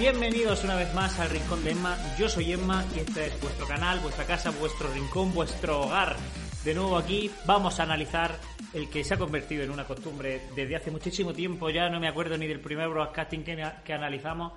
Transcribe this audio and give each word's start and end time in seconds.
Bienvenidos, 0.00 0.64
una 0.64 0.76
vez 0.76 0.94
más 0.94 1.20
al 1.20 1.28
Rincón 1.28 1.62
de 1.62 1.72
Emma. 1.72 1.94
Yo 2.18 2.26
soy 2.26 2.54
Emma 2.54 2.82
y 2.96 3.00
este 3.00 3.26
es 3.26 3.38
vuestro 3.42 3.66
canal, 3.66 4.00
vuestra 4.00 4.24
casa, 4.24 4.50
vuestro 4.50 4.90
rincón, 4.94 5.34
vuestro 5.34 5.82
hogar. 5.82 6.16
De 6.64 6.72
nuevo 6.74 6.96
aquí 6.96 7.30
vamos 7.44 7.78
a 7.78 7.82
analizar 7.82 8.34
el 8.72 8.88
que 8.88 9.04
se 9.04 9.12
ha 9.12 9.18
convertido 9.18 9.62
en 9.62 9.70
una 9.70 9.84
costumbre 9.84 10.40
desde 10.56 10.74
hace 10.74 10.90
muchísimo 10.90 11.34
tiempo. 11.34 11.68
Ya 11.68 11.90
no 11.90 12.00
me 12.00 12.08
acuerdo 12.08 12.38
ni 12.38 12.46
del 12.46 12.60
primer 12.60 12.88
broadcasting 12.88 13.44
que, 13.44 13.62
que 13.84 13.92
analizamos, 13.92 14.54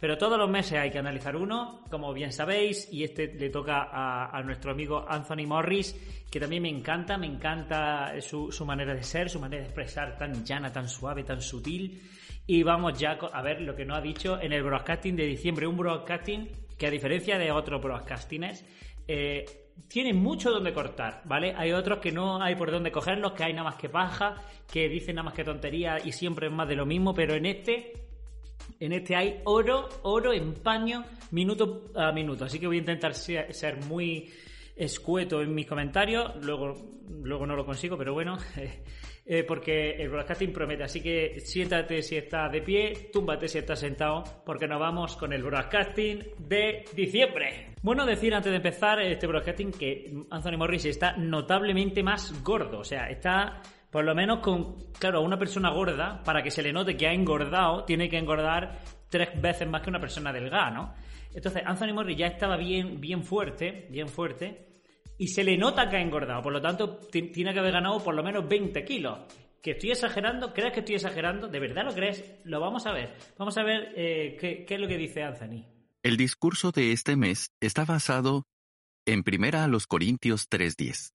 pero 0.00 0.16
todos 0.16 0.38
los 0.38 0.48
meses 0.48 0.78
hay 0.78 0.90
que 0.90 0.98
analizar 0.98 1.36
uno, 1.36 1.84
como 1.90 2.14
bien 2.14 2.32
sabéis, 2.32 2.88
y 2.90 3.04
este 3.04 3.26
le 3.34 3.50
toca 3.50 3.90
a, 3.92 4.34
a 4.34 4.42
nuestro 4.42 4.70
amigo 4.70 5.04
Anthony 5.06 5.46
Morris, 5.46 5.94
que 6.30 6.40
también 6.40 6.62
me 6.62 6.70
encanta, 6.70 7.18
me 7.18 7.26
encanta 7.26 8.14
su, 8.22 8.50
su 8.50 8.64
manera 8.64 8.94
de 8.94 9.02
ser, 9.02 9.28
su 9.28 9.40
manera 9.40 9.60
de 9.60 9.68
expresar 9.68 10.16
tan 10.16 10.42
llana, 10.42 10.72
tan 10.72 10.88
suave, 10.88 11.22
tan 11.22 11.42
sutil. 11.42 12.00
Y 12.46 12.62
vamos 12.62 12.98
ya 12.98 13.12
a 13.12 13.42
ver 13.42 13.60
lo 13.60 13.74
que 13.74 13.84
nos 13.84 13.98
ha 13.98 14.00
dicho 14.00 14.40
en 14.40 14.52
el 14.52 14.62
broadcasting 14.62 15.16
de 15.16 15.26
diciembre. 15.26 15.66
Un 15.66 15.76
broadcasting 15.76 16.48
que 16.76 16.86
a 16.86 16.90
diferencia 16.90 17.38
de 17.38 17.50
otros 17.50 17.82
broadcastings, 17.82 18.64
eh, 19.08 19.44
tiene 19.88 20.14
mucho 20.14 20.50
donde 20.50 20.72
cortar, 20.72 21.22
¿vale? 21.24 21.54
Hay 21.56 21.72
otros 21.72 21.98
que 21.98 22.12
no 22.12 22.42
hay 22.42 22.54
por 22.54 22.70
dónde 22.70 22.90
cogerlos, 22.90 23.32
que 23.32 23.44
hay 23.44 23.52
nada 23.52 23.64
más 23.64 23.76
que 23.76 23.88
paja, 23.88 24.42
que 24.70 24.88
dicen 24.88 25.16
nada 25.16 25.26
más 25.26 25.34
que 25.34 25.44
tontería 25.44 25.98
y 26.04 26.12
siempre 26.12 26.48
es 26.48 26.52
más 26.52 26.68
de 26.68 26.76
lo 26.76 26.86
mismo, 26.86 27.14
pero 27.14 27.34
en 27.34 27.46
este 27.46 27.92
en 28.80 28.92
este 28.92 29.14
hay 29.14 29.40
oro, 29.44 29.88
oro 30.02 30.32
en 30.32 30.54
paño, 30.54 31.04
minuto 31.30 31.92
a 31.94 32.12
minuto. 32.12 32.44
Así 32.44 32.58
que 32.58 32.66
voy 32.66 32.76
a 32.76 32.80
intentar 32.80 33.14
ser, 33.14 33.84
muy 33.86 34.30
escueto 34.74 35.40
en 35.40 35.54
mis 35.54 35.66
comentarios. 35.66 36.34
Luego, 36.42 36.74
luego 37.22 37.46
no 37.46 37.54
lo 37.54 37.64
consigo, 37.64 37.96
pero 37.96 38.12
bueno. 38.12 38.36
eh, 39.26 39.42
porque 39.42 39.90
el 39.96 40.08
broadcasting 40.08 40.52
promete. 40.52 40.84
Así 40.84 41.00
que 41.02 41.40
siéntate 41.40 42.00
si 42.02 42.16
estás 42.16 42.50
de 42.52 42.62
pie, 42.62 43.10
túmbate 43.12 43.48
si 43.48 43.58
estás 43.58 43.80
sentado, 43.80 44.22
porque 44.44 44.68
nos 44.68 44.78
vamos 44.78 45.16
con 45.16 45.32
el 45.32 45.42
broadcasting 45.42 46.22
de 46.38 46.84
diciembre. 46.94 47.74
Bueno, 47.82 48.06
decir 48.06 48.34
antes 48.34 48.50
de 48.50 48.56
empezar 48.56 49.00
este 49.00 49.26
broadcasting 49.26 49.72
que 49.72 50.14
Anthony 50.30 50.56
Morris 50.56 50.84
está 50.84 51.16
notablemente 51.16 52.02
más 52.04 52.42
gordo. 52.44 52.78
O 52.78 52.84
sea, 52.84 53.10
está 53.10 53.60
por 53.90 54.04
lo 54.04 54.14
menos 54.14 54.40
con, 54.40 54.76
claro, 54.98 55.22
una 55.22 55.38
persona 55.38 55.70
gorda, 55.70 56.22
para 56.22 56.42
que 56.42 56.50
se 56.50 56.62
le 56.62 56.72
note 56.72 56.96
que 56.96 57.06
ha 57.06 57.12
engordado, 57.12 57.84
tiene 57.84 58.08
que 58.08 58.18
engordar 58.18 58.78
tres 59.08 59.40
veces 59.40 59.66
más 59.68 59.82
que 59.82 59.90
una 59.90 60.00
persona 60.00 60.32
delgada, 60.32 60.70
¿no? 60.70 60.94
Entonces, 61.34 61.62
Anthony 61.64 61.94
Morris 61.94 62.16
ya 62.16 62.26
estaba 62.26 62.56
bien, 62.56 63.00
bien 63.00 63.22
fuerte, 63.22 63.86
bien 63.90 64.08
fuerte, 64.08 64.65
y 65.18 65.28
se 65.28 65.44
le 65.44 65.56
nota 65.56 65.88
que 65.88 65.96
ha 65.96 66.00
engordado. 66.00 66.42
Por 66.42 66.52
lo 66.52 66.60
tanto, 66.60 66.98
tiene 66.98 67.52
que 67.52 67.58
haber 67.58 67.72
ganado 67.72 68.02
por 68.02 68.14
lo 68.14 68.22
menos 68.22 68.48
20 68.48 68.84
kilos. 68.84 69.20
¿Que 69.62 69.72
estoy 69.72 69.90
exagerando? 69.90 70.52
¿Crees 70.52 70.72
que 70.72 70.80
estoy 70.80 70.94
exagerando? 70.96 71.48
¿De 71.48 71.58
verdad 71.58 71.84
lo 71.84 71.94
crees? 71.94 72.24
Lo 72.44 72.60
vamos 72.60 72.86
a 72.86 72.92
ver. 72.92 73.16
Vamos 73.36 73.56
a 73.58 73.64
ver 73.64 73.92
eh, 73.96 74.36
qué, 74.38 74.64
qué 74.64 74.74
es 74.74 74.80
lo 74.80 74.86
que 74.86 74.96
dice 74.96 75.22
Anthony. 75.22 75.64
El 76.02 76.16
discurso 76.16 76.70
de 76.70 76.92
este 76.92 77.16
mes 77.16 77.50
está 77.60 77.84
basado 77.84 78.44
en 79.06 79.22
Primera 79.22 79.64
a 79.64 79.68
los 79.68 79.86
Corintios 79.86 80.48
3:10. 80.48 81.12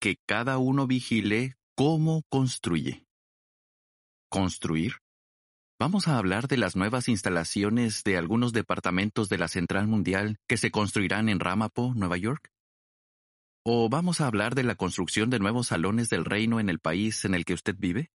Que 0.00 0.16
cada 0.26 0.58
uno 0.58 0.86
vigile 0.86 1.56
cómo 1.74 2.22
construye. 2.28 3.04
¿Construir? 4.28 4.98
Vamos 5.78 6.08
a 6.08 6.18
hablar 6.18 6.48
de 6.48 6.56
las 6.56 6.74
nuevas 6.74 7.08
instalaciones 7.08 8.02
de 8.02 8.16
algunos 8.16 8.52
departamentos 8.52 9.28
de 9.28 9.38
la 9.38 9.48
Central 9.48 9.86
Mundial 9.86 10.38
que 10.48 10.56
se 10.56 10.70
construirán 10.70 11.28
en 11.28 11.38
Ramapo, 11.40 11.92
Nueva 11.94 12.16
York. 12.16 12.50
¿O 13.68 13.88
vamos 13.88 14.20
a 14.20 14.28
hablar 14.28 14.54
de 14.54 14.62
la 14.62 14.76
construcción 14.76 15.28
de 15.28 15.40
nuevos 15.40 15.66
salones 15.66 16.08
del 16.08 16.24
reino 16.24 16.60
en 16.60 16.68
el 16.68 16.78
país 16.78 17.24
en 17.24 17.34
el 17.34 17.44
que 17.44 17.54
usted 17.54 17.74
vive? 17.76 18.12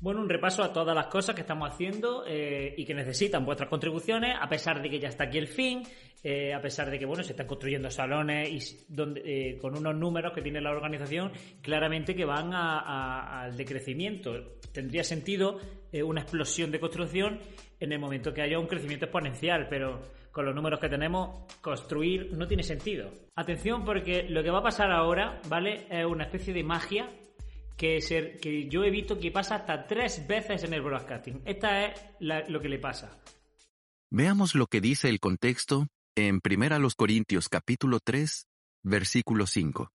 Bueno, 0.00 0.20
un 0.20 0.28
repaso 0.28 0.62
a 0.62 0.72
todas 0.72 0.94
las 0.94 1.08
cosas 1.08 1.34
que 1.34 1.40
estamos 1.40 1.68
haciendo 1.68 2.22
eh, 2.24 2.76
y 2.76 2.84
que 2.84 2.94
necesitan 2.94 3.44
vuestras 3.44 3.68
contribuciones, 3.68 4.36
a 4.40 4.48
pesar 4.48 4.80
de 4.80 4.88
que 4.88 5.00
ya 5.00 5.08
está 5.08 5.24
aquí 5.24 5.38
el 5.38 5.48
fin, 5.48 5.82
eh, 6.22 6.54
a 6.54 6.62
pesar 6.62 6.88
de 6.90 6.96
que 7.00 7.06
bueno 7.06 7.24
se 7.24 7.32
están 7.32 7.48
construyendo 7.48 7.90
salones 7.90 8.48
y 8.48 8.86
eh, 9.24 9.58
con 9.60 9.76
unos 9.76 9.96
números 9.96 10.32
que 10.32 10.42
tiene 10.42 10.60
la 10.60 10.70
organización 10.70 11.32
claramente 11.60 12.14
que 12.14 12.24
van 12.24 12.54
a- 12.54 13.42
al 13.42 13.56
decrecimiento. 13.56 14.58
Tendría 14.72 15.02
sentido 15.02 15.58
una 16.04 16.20
explosión 16.20 16.70
de 16.70 16.78
construcción 16.78 17.40
en 17.80 17.90
el 17.92 17.98
momento 17.98 18.32
que 18.32 18.42
haya 18.42 18.60
un 18.60 18.68
crecimiento 18.68 19.06
exponencial, 19.06 19.66
pero 19.68 20.00
con 20.38 20.46
los 20.46 20.54
números 20.54 20.78
que 20.78 20.88
tenemos, 20.88 21.52
construir 21.60 22.30
no 22.32 22.46
tiene 22.46 22.62
sentido. 22.62 23.10
Atención 23.34 23.84
porque 23.84 24.22
lo 24.22 24.40
que 24.44 24.50
va 24.52 24.60
a 24.60 24.62
pasar 24.62 24.92
ahora, 24.92 25.40
¿vale? 25.48 25.88
Es 25.90 26.06
una 26.06 26.22
especie 26.26 26.54
de 26.54 26.62
magia 26.62 27.10
que, 27.76 28.00
se- 28.00 28.36
que 28.36 28.68
yo 28.68 28.84
he 28.84 28.90
visto 28.90 29.18
que 29.18 29.32
pasa 29.32 29.56
hasta 29.56 29.84
tres 29.88 30.28
veces 30.28 30.62
en 30.62 30.74
el 30.74 30.82
broadcasting. 30.82 31.42
Esta 31.44 31.86
es 31.86 32.00
la- 32.20 32.48
lo 32.48 32.60
que 32.60 32.68
le 32.68 32.78
pasa. 32.78 33.20
Veamos 34.10 34.54
lo 34.54 34.68
que 34.68 34.80
dice 34.80 35.08
el 35.08 35.18
contexto 35.18 35.88
en 36.14 36.40
Primera 36.40 36.76
a 36.76 36.78
los 36.78 36.94
Corintios 36.94 37.48
capítulo 37.48 37.98
3, 37.98 38.46
versículo 38.84 39.44
5. 39.48 39.90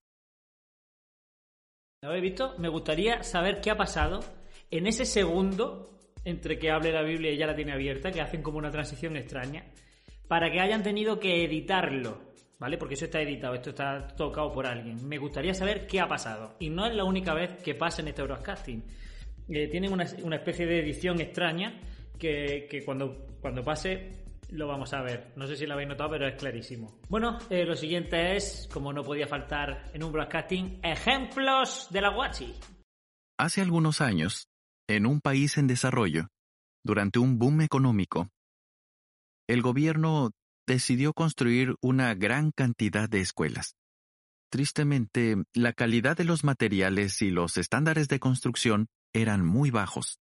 ¿Lo 2.01 2.09
habéis 2.09 2.23
visto? 2.23 2.55
Me 2.59 2.67
gustaría 2.67 3.23
saber 3.23 3.61
qué 3.61 3.71
ha 3.71 3.77
pasado 3.77 4.19
en 4.71 4.87
ese 4.87 5.05
segundo 5.05 5.89
entre 6.25 6.59
que 6.59 6.69
hable 6.69 6.91
la 6.91 7.01
Biblia 7.01 7.31
y 7.31 7.37
ya 7.37 7.47
la 7.47 7.55
tiene 7.55 7.71
abierta, 7.71 8.11
que 8.11 8.19
hacen 8.19 8.41
como 8.43 8.57
una 8.57 8.71
transición 8.71 9.15
extraña, 9.15 9.65
para 10.33 10.51
que 10.51 10.59
hayan 10.59 10.81
tenido 10.81 11.19
que 11.19 11.43
editarlo, 11.45 12.33
¿vale? 12.57 12.79
Porque 12.79 12.95
eso 12.95 13.05
está 13.05 13.21
editado, 13.21 13.53
esto 13.53 13.69
está 13.69 14.07
tocado 14.07 14.51
por 14.51 14.65
alguien. 14.65 15.07
Me 15.07 15.19
gustaría 15.19 15.53
saber 15.53 15.85
qué 15.85 15.99
ha 15.99 16.07
pasado. 16.07 16.55
Y 16.59 16.71
no 16.71 16.87
es 16.87 16.95
la 16.95 17.03
única 17.03 17.35
vez 17.35 17.61
que 17.61 17.75
pasa 17.75 18.01
en 18.01 18.07
este 18.07 18.23
broadcasting. 18.23 18.83
Eh, 19.47 19.67
tienen 19.67 19.93
una, 19.93 20.05
especie 20.35 20.65
de 20.65 20.79
edición 20.79 21.21
extraña 21.21 21.79
que, 22.17 22.65
que 22.67 22.83
cuando, 22.83 23.27
cuando 23.41 23.63
pase 23.63 24.23
lo 24.49 24.65
vamos 24.65 24.91
a 24.95 25.03
ver. 25.03 25.33
No 25.35 25.45
sé 25.45 25.55
si 25.55 25.67
lo 25.67 25.75
habéis 25.75 25.89
notado, 25.89 26.09
pero 26.09 26.27
es 26.27 26.33
clarísimo. 26.33 26.99
Bueno, 27.09 27.37
eh, 27.51 27.63
lo 27.63 27.75
siguiente 27.75 28.35
es, 28.35 28.67
como 28.73 28.91
no 28.91 29.03
podía 29.03 29.27
faltar 29.27 29.91
en 29.93 30.03
un 30.03 30.11
broadcasting, 30.11 30.79
ejemplos 30.81 31.89
de 31.91 32.01
la 32.01 32.09
guachi. 32.09 32.55
Hace 33.37 33.61
algunos 33.61 34.01
años, 34.01 34.47
en 34.89 35.05
un 35.05 35.21
país 35.21 35.59
en 35.59 35.67
desarrollo, 35.67 36.29
durante 36.83 37.19
un 37.19 37.37
boom 37.37 37.61
económico, 37.61 38.31
el 39.47 39.61
gobierno 39.61 40.31
decidió 40.67 41.13
construir 41.13 41.75
una 41.81 42.13
gran 42.15 42.51
cantidad 42.51 43.09
de 43.09 43.21
escuelas. 43.21 43.75
Tristemente, 44.49 45.43
la 45.53 45.73
calidad 45.73 46.15
de 46.15 46.23
los 46.25 46.43
materiales 46.43 47.21
y 47.21 47.31
los 47.31 47.57
estándares 47.57 48.07
de 48.07 48.19
construcción 48.19 48.87
eran 49.11 49.45
muy 49.45 49.71
bajos. 49.71 50.19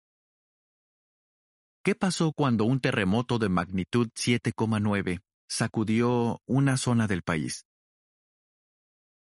¿Qué 1.84 1.94
pasó 1.94 2.32
cuando 2.32 2.64
un 2.64 2.80
terremoto 2.80 3.38
de 3.38 3.48
magnitud 3.48 4.08
7,9 4.14 5.20
sacudió 5.48 6.40
una 6.46 6.76
zona 6.76 7.08
del 7.08 7.22
país? 7.22 7.66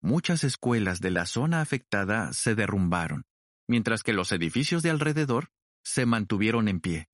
Muchas 0.01 0.43
escuelas 0.43 0.99
de 0.99 1.11
la 1.11 1.25
zona 1.25 1.61
afectada 1.61 2.31
se 2.33 2.55
derrumbaron, 2.55 3.23
mientras 3.67 4.03
que 4.03 4.13
los 4.13 4.31
edificios 4.31 4.83
de 4.83 4.89
alrededor 4.89 5.49
se 5.83 6.05
mantuvieron 6.05 6.67
en 6.67 6.79
pie. 6.79 7.07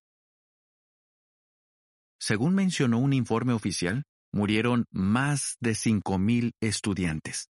Según 2.19 2.54
mencionó 2.54 3.00
un 3.00 3.13
informe 3.13 3.54
oficial, 3.54 4.04
murieron 4.31 4.86
más 4.92 5.56
de 5.62 5.71
5.000 5.71 6.51
estudiantes. 6.60 7.50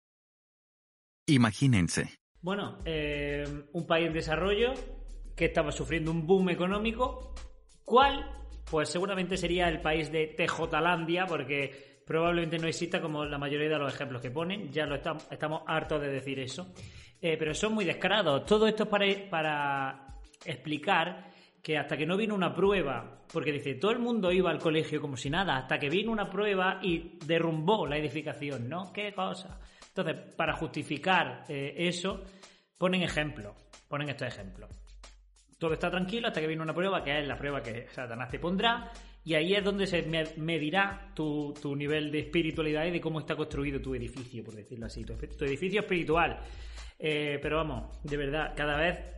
Imagínense. 1.27 2.09
Bueno, 2.41 2.79
eh, 2.85 3.43
un 3.73 3.85
país 3.85 4.07
en 4.07 4.13
desarrollo 4.13 4.73
que 5.35 5.45
estaba 5.45 5.71
sufriendo 5.71 6.11
un 6.11 6.25
boom 6.25 6.49
económico. 6.49 7.33
¿Cuál? 7.83 8.29
Pues 8.69 8.89
seguramente 8.89 9.37
sería 9.37 9.67
el 9.67 9.81
país 9.81 10.11
de 10.11 10.27
Tejutalandia, 10.27 11.27
porque 11.27 12.01
probablemente 12.05 12.57
no 12.57 12.67
exista 12.67 13.01
como 13.01 13.25
la 13.25 13.37
mayoría 13.37 13.69
de 13.69 13.77
los 13.77 13.93
ejemplos 13.93 14.21
que 14.21 14.31
ponen. 14.31 14.71
Ya 14.71 14.85
lo 14.85 14.95
estamos, 14.95 15.27
estamos 15.31 15.61
hartos 15.67 16.01
de 16.01 16.09
decir 16.09 16.39
eso. 16.39 16.73
Eh, 17.21 17.37
pero 17.37 17.53
son 17.53 17.73
muy 17.73 17.85
descarados. 17.85 18.45
Todo 18.45 18.67
esto 18.67 18.83
es 18.83 18.89
para, 18.89 19.29
para 19.29 20.19
explicar 20.43 21.34
que 21.65 21.79
hasta 21.79 21.97
que 21.97 22.05
no 22.05 22.15
vino 22.15 22.35
una 22.35 22.53
prueba, 22.53 23.23
porque 23.33 23.51
dice, 23.51 23.73
todo 23.73 23.89
el 23.89 23.97
mundo 23.97 24.31
iba 24.31 24.51
al 24.51 24.59
colegio 24.59 25.01
como 25.01 25.17
si 25.17 25.31
nada, 25.31 25.57
hasta 25.57 25.79
que 25.79 25.89
vino 25.89 26.11
una 26.11 26.29
prueba 26.29 26.79
y 26.83 27.17
derrumbó 27.25 27.87
la 27.87 27.97
edificación, 27.97 28.69
¿no? 28.69 28.93
¿Qué 28.93 29.11
cosa? 29.15 29.59
Entonces, 29.87 30.15
para 30.35 30.53
justificar 30.53 31.43
eh, 31.49 31.73
eso, 31.75 32.21
ponen 32.77 33.01
ejemplos, 33.01 33.55
ponen 33.87 34.09
estos 34.09 34.27
ejemplos. 34.27 34.69
Todo 35.57 35.73
está 35.73 35.89
tranquilo 35.89 36.27
hasta 36.27 36.39
que 36.39 36.45
viene 36.45 36.61
una 36.61 36.75
prueba, 36.75 37.03
que 37.03 37.17
es 37.17 37.27
la 37.27 37.35
prueba 37.35 37.63
que 37.63 37.87
Satanás 37.87 38.29
te 38.29 38.37
pondrá, 38.37 38.91
y 39.23 39.33
ahí 39.33 39.55
es 39.55 39.63
donde 39.63 39.87
se 39.87 40.03
medirá 40.37 41.13
tu, 41.15 41.51
nivel 41.75 42.11
de 42.11 42.19
espiritualidad 42.19 42.85
y 42.85 42.91
de 42.91 43.01
cómo 43.01 43.21
está 43.21 43.35
construido 43.35 43.81
tu 43.81 43.95
edificio, 43.95 44.43
por 44.43 44.53
decirlo 44.53 44.85
así, 44.85 45.03
tu, 45.03 45.13
edificio 45.45 45.79
espiritual. 45.79 46.37
Eh, 46.99 47.39
pero 47.41 47.57
vamos, 47.57 48.03
de 48.03 48.17
verdad, 48.17 48.53
cada 48.55 48.77
vez 48.77 49.15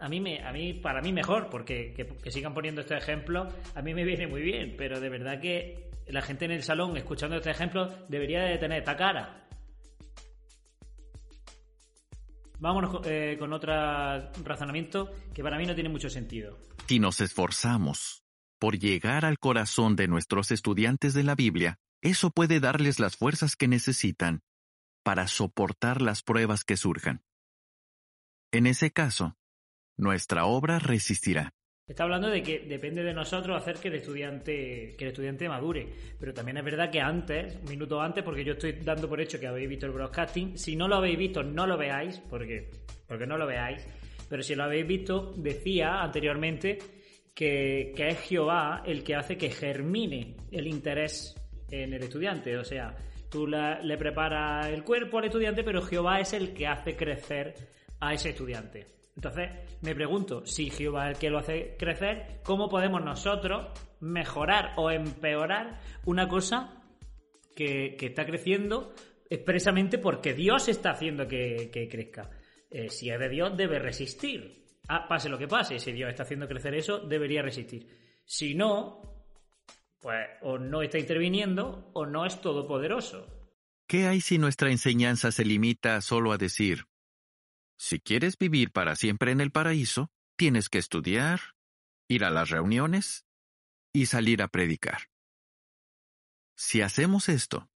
a 0.00 0.08
mí, 0.08 0.20
me, 0.20 0.42
a 0.42 0.52
mí 0.52 0.72
para 0.74 1.02
mí 1.02 1.12
mejor, 1.12 1.48
porque 1.50 1.92
que, 1.94 2.30
sigan 2.30 2.54
poniendo 2.54 2.80
estos 2.80 2.96
ejemplos, 2.96 3.52
a 3.74 3.82
mí 3.82 3.94
me 3.94 4.04
viene 4.04 4.26
muy 4.26 4.40
bien, 4.40 4.74
pero 4.76 4.98
de 4.98 5.08
verdad 5.08 5.40
que 5.40 5.90
la 6.08 6.22
gente 6.22 6.46
en 6.46 6.52
el 6.52 6.62
salón 6.62 6.96
escuchando 6.96 7.36
este 7.36 7.50
ejemplo 7.50 7.86
debería 8.08 8.42
de 8.42 8.58
tener 8.58 8.78
esta 8.78 8.96
cara. 8.96 9.46
Vámonos 12.58 13.00
eh, 13.06 13.36
con 13.38 13.52
otro 13.52 13.72
razonamiento 14.44 15.10
que 15.32 15.42
para 15.42 15.56
mí 15.56 15.66
no 15.66 15.74
tiene 15.74 15.88
mucho 15.88 16.10
sentido. 16.10 16.58
Si 16.86 16.98
nos 16.98 17.20
esforzamos 17.20 18.22
por 18.58 18.78
llegar 18.78 19.24
al 19.24 19.38
corazón 19.38 19.96
de 19.96 20.08
nuestros 20.08 20.50
estudiantes 20.50 21.14
de 21.14 21.24
la 21.24 21.34
Biblia, 21.34 21.78
eso 22.02 22.30
puede 22.30 22.60
darles 22.60 22.98
las 23.00 23.16
fuerzas 23.16 23.56
que 23.56 23.68
necesitan 23.68 24.42
para 25.02 25.26
soportar 25.26 26.02
las 26.02 26.22
pruebas 26.22 26.64
que 26.64 26.76
surjan. 26.76 27.22
En 28.52 28.66
ese 28.66 28.90
caso, 28.90 29.36
nuestra 30.00 30.46
obra 30.46 30.78
resistirá. 30.78 31.52
Está 31.86 32.04
hablando 32.04 32.28
de 32.28 32.40
que 32.40 32.60
depende 32.60 33.02
de 33.02 33.12
nosotros 33.12 33.60
hacer 33.60 33.76
que 33.76 33.88
el 33.88 33.96
estudiante, 33.96 34.94
que 34.96 35.04
el 35.04 35.08
estudiante 35.08 35.48
madure. 35.48 35.88
Pero 36.20 36.32
también 36.32 36.56
es 36.56 36.64
verdad 36.64 36.88
que 36.88 37.00
antes, 37.00 37.56
un 37.56 37.68
minuto 37.68 38.00
antes, 38.00 38.22
porque 38.22 38.44
yo 38.44 38.52
estoy 38.52 38.74
dando 38.74 39.08
por 39.08 39.20
hecho 39.20 39.40
que 39.40 39.48
habéis 39.48 39.68
visto 39.68 39.86
el 39.86 39.92
broadcasting. 39.92 40.56
Si 40.56 40.76
no 40.76 40.86
lo 40.86 40.96
habéis 40.96 41.18
visto, 41.18 41.42
no 41.42 41.66
lo 41.66 41.76
veáis, 41.76 42.20
porque, 42.30 42.70
porque 43.08 43.26
no 43.26 43.36
lo 43.36 43.44
veáis. 43.44 43.84
Pero 44.28 44.40
si 44.44 44.54
lo 44.54 44.62
habéis 44.62 44.86
visto, 44.86 45.34
decía 45.36 46.00
anteriormente 46.00 46.78
que, 47.34 47.92
es 47.96 48.20
Jehová 48.20 48.84
el 48.86 49.02
que 49.02 49.16
hace 49.16 49.36
que 49.36 49.50
germine 49.50 50.36
el 50.52 50.68
interés 50.68 51.34
en 51.72 51.92
el 51.92 52.04
estudiante. 52.04 52.56
O 52.56 52.64
sea, 52.64 52.94
tú 53.28 53.48
le 53.48 53.96
preparas 53.98 54.68
el 54.68 54.84
cuerpo 54.84 55.18
al 55.18 55.24
estudiante, 55.24 55.64
pero 55.64 55.82
Jehová 55.82 56.20
es 56.20 56.34
el 56.34 56.54
que 56.54 56.68
hace 56.68 56.94
crecer 56.94 57.52
a 57.98 58.14
ese 58.14 58.30
estudiante. 58.30 58.99
Entonces, 59.20 59.50
me 59.82 59.94
pregunto, 59.94 60.46
si 60.46 60.70
Jehová 60.70 61.10
es 61.10 61.16
el 61.16 61.20
que 61.20 61.28
lo 61.28 61.36
hace 61.40 61.76
crecer, 61.78 62.40
¿cómo 62.42 62.70
podemos 62.70 63.04
nosotros 63.04 63.66
mejorar 64.00 64.72
o 64.78 64.90
empeorar 64.90 65.78
una 66.06 66.26
cosa 66.26 66.82
que, 67.54 67.98
está 68.00 68.24
creciendo 68.24 68.94
expresamente 69.28 69.98
porque 69.98 70.32
Dios 70.32 70.68
está 70.68 70.92
haciendo 70.92 71.28
que, 71.28 71.86
crezca? 71.90 72.30
Eh, 72.70 72.88
si 72.88 73.10
es 73.10 73.20
de 73.20 73.28
Dios, 73.28 73.54
debe 73.54 73.78
resistir. 73.78 74.64
Ah, 74.88 75.06
pase 75.06 75.28
lo 75.28 75.36
que 75.36 75.48
pase, 75.48 75.78
si 75.78 75.92
Dios 75.92 76.08
está 76.08 76.22
haciendo 76.22 76.48
crecer 76.48 76.74
eso, 76.74 77.00
debería 77.00 77.42
resistir. 77.42 77.88
Si 78.24 78.54
no, 78.54 79.26
pues 80.00 80.28
o 80.40 80.56
no 80.56 80.80
está 80.80 80.98
interviniendo 80.98 81.90
o 81.92 82.06
no 82.06 82.24
es 82.24 82.40
todopoderoso. 82.40 83.26
¿Qué 83.86 84.06
hay 84.06 84.22
si 84.22 84.38
nuestra 84.38 84.70
enseñanza 84.70 85.30
se 85.30 85.44
limita 85.44 86.00
solo 86.00 86.32
a 86.32 86.38
decir, 86.38 86.84
si 87.80 87.98
quieres 87.98 88.36
vivir 88.36 88.72
para 88.72 88.94
siempre 88.94 89.32
en 89.32 89.40
el 89.40 89.52
paraíso, 89.52 90.10
tienes 90.36 90.68
que 90.68 90.76
estudiar, 90.76 91.40
ir 92.08 92.24
a 92.24 92.30
las 92.30 92.50
reuniones 92.50 93.24
y 93.94 94.04
salir 94.04 94.42
a 94.42 94.48
predicar? 94.48 95.08
Si 96.58 96.82
hacemos 96.82 97.30
esto, 97.30 97.70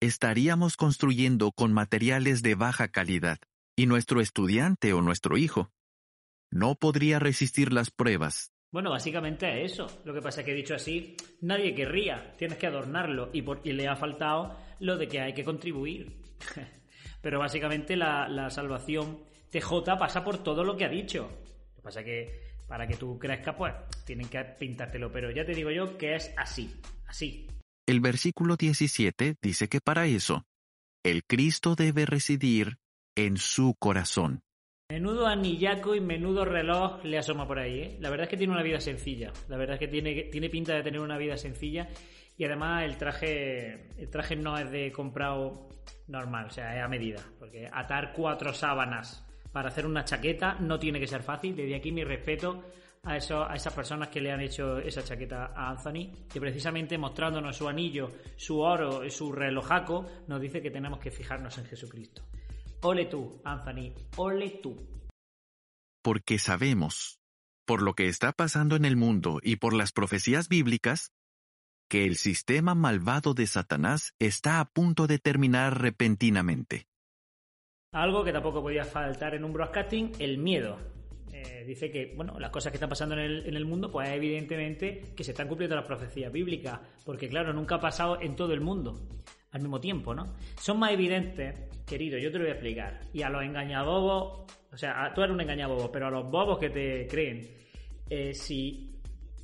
estaríamos 0.00 0.78
construyendo 0.78 1.52
con 1.52 1.74
materiales 1.74 2.40
de 2.40 2.54
baja 2.54 2.88
calidad 2.88 3.38
y 3.76 3.84
nuestro 3.84 4.22
estudiante 4.22 4.94
o 4.94 5.02
nuestro 5.02 5.36
hijo 5.36 5.70
no 6.50 6.74
podría 6.76 7.18
resistir 7.18 7.74
las 7.74 7.90
pruebas. 7.90 8.54
Bueno, 8.70 8.90
básicamente 8.90 9.62
es 9.62 9.72
eso. 9.72 10.00
Lo 10.06 10.14
que 10.14 10.22
pasa 10.22 10.40
es 10.40 10.46
que 10.46 10.54
dicho 10.54 10.74
así, 10.74 11.18
nadie 11.42 11.74
querría. 11.74 12.34
Tienes 12.38 12.56
que 12.56 12.66
adornarlo 12.66 13.28
y, 13.34 13.42
por, 13.42 13.64
le 13.66 13.88
ha 13.88 13.94
faltado 13.94 14.56
lo 14.78 14.96
de 14.96 15.06
que 15.06 15.20
hay 15.20 15.34
que 15.34 15.44
contribuir. 15.44 16.22
Pero 17.20 17.38
básicamente 17.38 17.94
la, 17.94 18.26
la, 18.26 18.48
salvación 18.48 19.28
TJ 19.50 19.98
pasa 19.98 20.24
por 20.24 20.42
todo 20.42 20.64
lo 20.64 20.76
que 20.76 20.84
ha 20.84 20.88
dicho. 20.88 21.30
Lo 21.70 21.74
que 21.76 21.82
pasa 21.82 22.00
es 22.00 22.06
que 22.06 22.50
para 22.66 22.86
que 22.86 22.96
tú 22.96 23.18
crezcas, 23.18 23.56
pues 23.56 23.74
tienen 24.04 24.28
que 24.28 24.42
pintártelo. 24.44 25.10
Pero 25.10 25.30
ya 25.30 25.44
te 25.44 25.54
digo 25.54 25.70
yo 25.70 25.98
que 25.98 26.14
es 26.14 26.32
así, 26.36 26.72
así. 27.08 27.48
El 27.86 28.00
versículo 28.00 28.56
17 28.56 29.34
dice 29.42 29.68
que 29.68 29.80
para 29.80 30.06
eso, 30.06 30.44
el 31.04 31.24
Cristo 31.24 31.74
debe 31.74 32.06
residir 32.06 32.78
en 33.16 33.38
su 33.38 33.74
corazón. 33.76 34.42
Menudo 34.90 35.26
anillaco 35.26 35.94
y 35.94 36.00
menudo 36.00 36.44
reloj 36.44 37.04
le 37.04 37.18
asoma 37.18 37.46
por 37.46 37.58
ahí, 37.58 37.80
¿eh? 37.80 37.96
La 38.00 38.10
verdad 38.10 38.24
es 38.24 38.30
que 38.30 38.36
tiene 38.36 38.52
una 38.52 38.62
vida 38.62 38.80
sencilla. 38.80 39.32
La 39.48 39.56
verdad 39.56 39.74
es 39.74 39.80
que 39.80 39.88
tiene, 39.88 40.24
tiene 40.24 40.48
pinta 40.48 40.74
de 40.74 40.82
tener 40.82 41.00
una 41.00 41.18
vida 41.18 41.36
sencilla. 41.36 41.88
Y 42.36 42.44
además 42.44 42.84
el 42.84 42.96
traje, 42.96 43.88
el 44.00 44.08
traje 44.10 44.36
no 44.36 44.56
es 44.56 44.70
de 44.70 44.92
comprado 44.92 45.68
normal, 46.06 46.46
o 46.46 46.50
sea, 46.50 46.76
es 46.76 46.82
a 46.82 46.88
medida. 46.88 47.20
Porque 47.38 47.68
atar 47.72 48.12
cuatro 48.12 48.52
sábanas 48.52 49.24
para 49.52 49.68
hacer 49.68 49.86
una 49.86 50.04
chaqueta 50.04 50.54
no 50.60 50.78
tiene 50.78 51.00
que 51.00 51.06
ser 51.06 51.22
fácil. 51.22 51.56
Desde 51.56 51.74
aquí 51.74 51.92
mi 51.92 52.04
respeto 52.04 52.64
a, 53.02 53.16
eso, 53.16 53.44
a 53.44 53.54
esas 53.54 53.72
personas 53.72 54.08
que 54.08 54.20
le 54.20 54.30
han 54.30 54.40
hecho 54.40 54.78
esa 54.78 55.02
chaqueta 55.02 55.52
a 55.54 55.70
Anthony, 55.70 56.28
que 56.32 56.40
precisamente 56.40 56.98
mostrándonos 56.98 57.56
su 57.56 57.68
anillo, 57.68 58.12
su 58.36 58.60
oro, 58.60 59.08
su 59.10 59.32
relojaco, 59.32 60.06
nos 60.28 60.40
dice 60.40 60.60
que 60.60 60.70
tenemos 60.70 60.98
que 60.98 61.10
fijarnos 61.10 61.56
en 61.58 61.66
Jesucristo. 61.66 62.22
Ole 62.82 63.06
tú, 63.06 63.40
Anthony, 63.44 63.92
ole 64.16 64.60
tú. 64.62 64.76
Porque 66.02 66.38
sabemos, 66.38 67.20
por 67.66 67.82
lo 67.82 67.94
que 67.94 68.08
está 68.08 68.32
pasando 68.32 68.76
en 68.76 68.84
el 68.84 68.96
mundo 68.96 69.38
y 69.42 69.56
por 69.56 69.74
las 69.74 69.92
profecías 69.92 70.48
bíblicas, 70.48 71.12
que 71.88 72.06
el 72.06 72.16
sistema 72.16 72.74
malvado 72.74 73.34
de 73.34 73.46
Satanás 73.46 74.14
está 74.18 74.60
a 74.60 74.64
punto 74.64 75.06
de 75.08 75.18
terminar 75.18 75.82
repentinamente. 75.82 76.86
Algo 77.92 78.22
que 78.22 78.32
tampoco 78.32 78.62
podía 78.62 78.84
faltar 78.84 79.34
en 79.34 79.42
un 79.42 79.52
broadcasting, 79.52 80.12
el 80.20 80.38
miedo. 80.38 80.78
Eh, 81.32 81.64
dice 81.66 81.90
que, 81.90 82.12
bueno, 82.14 82.38
las 82.38 82.50
cosas 82.50 82.70
que 82.70 82.76
están 82.76 82.88
pasando 82.88 83.16
en 83.16 83.22
el, 83.22 83.46
en 83.48 83.56
el 83.56 83.64
mundo, 83.64 83.90
pues 83.90 84.08
evidentemente 84.10 85.12
que 85.16 85.24
se 85.24 85.32
están 85.32 85.48
cumpliendo 85.48 85.74
las 85.74 85.86
profecías 85.86 86.30
bíblicas, 86.30 86.78
porque 87.04 87.28
claro, 87.28 87.52
nunca 87.52 87.76
ha 87.76 87.80
pasado 87.80 88.20
en 88.20 88.36
todo 88.36 88.52
el 88.52 88.60
mundo 88.60 89.08
al 89.50 89.60
mismo 89.60 89.80
tiempo, 89.80 90.14
¿no? 90.14 90.36
Son 90.60 90.78
más 90.78 90.92
evidentes, 90.92 91.68
querido, 91.84 92.16
yo 92.16 92.30
te 92.30 92.38
lo 92.38 92.44
voy 92.44 92.50
a 92.50 92.54
explicar. 92.54 93.00
Y 93.12 93.22
a 93.22 93.28
los 93.28 93.42
engañabobos, 93.42 94.44
o 94.72 94.76
sea, 94.76 95.12
tú 95.12 95.22
eres 95.22 95.34
un 95.34 95.40
engañabobo, 95.40 95.90
pero 95.90 96.06
a 96.06 96.10
los 96.12 96.30
bobos 96.30 96.60
que 96.60 96.70
te 96.70 97.08
creen, 97.08 97.48
eh, 98.08 98.32
si 98.34 98.99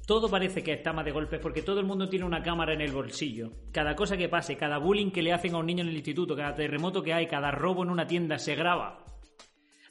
todo 0.07 0.31
parece 0.31 0.63
que 0.63 0.73
está 0.73 0.93
más 0.93 1.05
de 1.05 1.11
golpes 1.11 1.41
porque 1.41 1.63
todo 1.63 1.81
el 1.81 1.87
mundo 1.87 2.09
tiene 2.09 2.25
una 2.25 2.43
cámara 2.43 2.73
en 2.73 2.81
el 2.81 2.93
bolsillo. 2.93 3.51
Cada 3.73 3.97
cosa 3.97 4.17
que 4.17 4.29
pase, 4.29 4.57
cada 4.57 4.79
bullying 4.79 5.11
que 5.11 5.21
le 5.21 5.33
hacen 5.33 5.55
a 5.55 5.59
un 5.59 5.67
niño 5.67 5.83
en 5.83 5.89
el 5.89 5.97
instituto, 5.97 6.37
cada 6.37 6.55
terremoto 6.55 7.03
que 7.03 7.13
hay, 7.13 7.27
cada 7.27 7.51
robo 7.51 7.83
en 7.83 7.91
una 7.91 8.07
tienda 8.07 8.39
se 8.39 8.55
graba. 8.55 9.05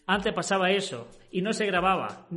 Antes 0.07 0.34
pasaba 0.34 0.72
eso 0.72 1.10
y 1.31 1.41
no 1.41 1.51
se 1.51 1.65
grababa. 1.65 2.27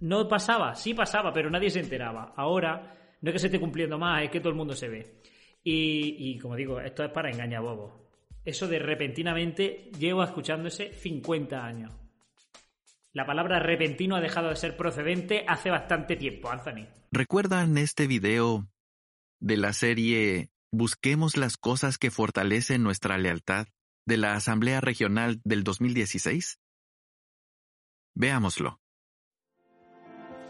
No 0.00 0.26
pasaba, 0.26 0.74
sí 0.74 0.94
pasaba, 0.94 1.32
pero 1.32 1.50
nadie 1.50 1.68
se 1.68 1.80
enteraba. 1.80 2.32
Ahora 2.34 2.94
no 3.20 3.28
es 3.28 3.32
que 3.34 3.38
se 3.38 3.46
esté 3.46 3.60
cumpliendo 3.60 3.98
más, 3.98 4.22
es 4.22 4.30
que 4.30 4.40
todo 4.40 4.50
el 4.50 4.56
mundo 4.56 4.74
se 4.74 4.88
ve. 4.88 5.20
Y, 5.62 6.38
como 6.38 6.56
digo, 6.56 6.80
esto 6.80 7.04
es 7.04 7.10
para 7.10 7.30
bobo. 7.60 8.08
Eso 8.42 8.66
de 8.66 8.78
repentinamente 8.78 9.90
llevo 9.98 10.22
escuchándose 10.22 10.94
50 10.94 11.62
años. 11.62 11.92
La 13.12 13.26
palabra 13.26 13.58
repentino 13.58 14.16
ha 14.16 14.20
dejado 14.20 14.50
de 14.50 14.56
ser 14.56 14.76
procedente 14.76 15.44
hace 15.48 15.70
bastante 15.70 16.16
tiempo, 16.16 16.50
Anthony. 16.50 16.86
¿Recuerdan 17.10 17.78
este 17.78 18.06
video 18.06 18.68
de 19.40 19.56
la 19.56 19.72
serie 19.72 20.50
Busquemos 20.70 21.38
las 21.38 21.56
cosas 21.56 21.96
que 21.96 22.10
fortalecen 22.10 22.82
nuestra 22.82 23.16
lealtad 23.16 23.68
de 24.06 24.18
la 24.18 24.34
Asamblea 24.34 24.82
Regional 24.82 25.40
del 25.42 25.64
2016? 25.64 26.58
Veámoslo. 28.14 28.78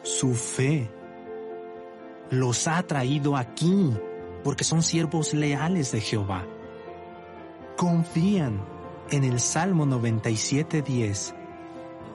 Su 0.02 0.34
fe 0.34 0.90
los 2.30 2.66
ha 2.66 2.82
traído 2.84 3.36
aquí 3.36 3.92
porque 4.42 4.64
son 4.64 4.82
siervos 4.82 5.34
leales 5.34 5.92
de 5.92 6.00
Jehová. 6.00 6.44
Confían 7.76 8.64
en 9.10 9.22
el 9.22 9.38
Salmo 9.38 9.86
97.10, 9.86 11.34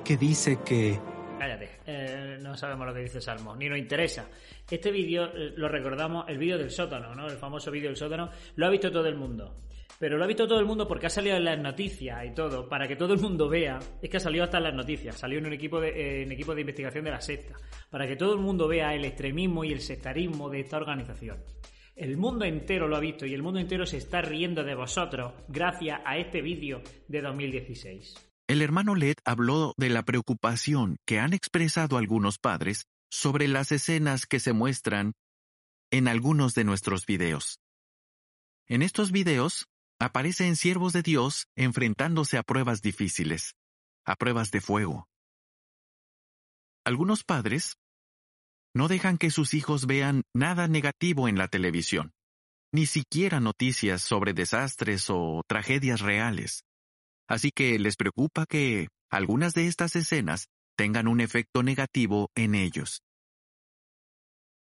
que 0.03 0.17
dice 0.17 0.60
que... 0.65 1.00
Cállate, 1.39 1.69
eh, 1.86 2.38
no 2.41 2.55
sabemos 2.55 2.86
lo 2.88 2.93
que 2.93 3.01
dice 3.01 3.22
Salmo, 3.22 3.55
ni 3.55 3.67
nos 3.67 3.77
interesa. 3.77 4.29
Este 4.69 4.91
vídeo, 4.91 5.25
eh, 5.25 5.53
lo 5.55 5.67
recordamos, 5.67 6.25
el 6.27 6.38
vídeo 6.38 6.57
del 6.57 6.72
sótano, 6.72 7.15
¿no? 7.15 7.27
El 7.27 7.38
famoso 7.38 7.72
vídeo 7.72 7.89
del 7.89 7.98
sótano, 7.98 8.29
lo 8.55 8.65
ha 8.65 8.69
visto 8.69 8.91
todo 8.91 9.07
el 9.07 9.15
mundo. 9.15 9.57
Pero 10.00 10.17
lo 10.17 10.24
ha 10.24 10.27
visto 10.27 10.48
todo 10.48 10.60
el 10.60 10.65
mundo 10.65 10.88
porque 10.88 11.05
ha 11.05 11.10
salido 11.10 11.38
en 11.38 11.45
las 11.45 11.60
noticias 11.60 12.25
y 12.25 12.33
todo, 12.33 12.67
para 12.67 12.88
que 12.88 12.95
todo 12.95 13.13
el 13.13 13.19
mundo 13.19 13.48
vea. 13.48 13.79
Es 14.01 14.10
que 14.10 14.17
ha 14.17 14.19
salido 14.19 14.43
hasta 14.43 14.57
en 14.57 14.63
las 14.63 14.74
noticias, 14.74 15.17
salió 15.17 15.39
en 15.39 15.45
un 15.45 15.53
equipo 15.53 15.79
de, 15.79 15.89
eh, 15.89 16.24
equipo 16.24 16.53
de 16.53 16.62
investigación 16.62 17.05
de 17.05 17.12
la 17.12 17.22
secta, 17.22 17.55
para 17.89 18.07
que 18.07 18.15
todo 18.15 18.33
el 18.33 18.39
mundo 18.39 18.67
vea 18.67 18.93
el 18.93 19.05
extremismo 19.05 19.63
y 19.63 19.72
el 19.72 19.81
sectarismo 19.81 20.50
de 20.50 20.62
esta 20.62 20.77
organización. 20.77 21.38
El 21.95 22.17
mundo 22.17 22.43
entero 22.43 22.88
lo 22.88 22.95
ha 22.95 23.00
visto 23.00 23.25
y 23.25 23.33
el 23.33 23.43
mundo 23.43 23.60
entero 23.60 23.86
se 23.86 23.98
está 23.98 24.22
riendo 24.22 24.63
de 24.63 24.75
vosotros 24.75 25.33
gracias 25.48 26.01
a 26.03 26.17
este 26.17 26.41
vídeo 26.41 26.81
de 27.07 27.22
2016. 27.22 28.32
El 28.53 28.62
hermano 28.62 28.93
Led 28.93 29.15
habló 29.25 29.74
de 29.77 29.89
la 29.89 30.03
preocupación 30.03 30.98
que 31.07 31.19
han 31.19 31.33
expresado 31.33 31.98
algunos 31.98 32.38
padres 32.38 32.86
sobre 33.10 33.48
las 33.48 33.72
escenas 33.72 34.27
que 34.27 34.39
se 34.39 34.53
muestran 34.53 35.13
en 35.89 36.07
algunos 36.07 36.53
de 36.53 36.63
nuestros 36.63 37.07
videos. 37.07 37.57
En 38.67 38.83
estos 38.83 39.12
videos 39.12 39.65
aparecen 40.00 40.55
siervos 40.55 40.93
de 40.93 41.01
Dios 41.01 41.48
enfrentándose 41.55 42.38
a 42.38 42.43
pruebas 42.43 42.83
difíciles, 42.83 43.55
a 44.05 44.15
pruebas 44.17 44.51
de 44.51 44.62
fuego. 44.62 45.07
Algunos 46.86 47.24
padres 47.24 47.79
no 48.75 48.88
dejan 48.88 49.17
que 49.17 49.31
sus 49.31 49.55
hijos 49.55 49.88
vean 49.88 50.25
nada 50.31 50.67
negativo 50.67 51.27
en 51.27 51.39
la 51.39 51.48
televisión, 51.48 52.13
ni 52.72 52.86
siquiera 52.86 53.39
noticias 53.39 54.03
sobre 54.03 54.33
desastres 54.33 55.10
o 55.10 55.41
tragedias 55.48 56.01
reales. 56.01 56.63
Así 57.27 57.51
que 57.51 57.80
les 57.80 57.96
preocupa 57.96 58.46
que 58.46 58.89
algunas 59.10 59.53
de 59.53 59.68
estas 59.68 59.96
escenas 59.96 60.48
tengan 60.75 61.08
un 61.08 61.22
efecto 61.22 61.63
negativo 61.63 62.30
en 62.36 62.56
ellos. 62.56 63.01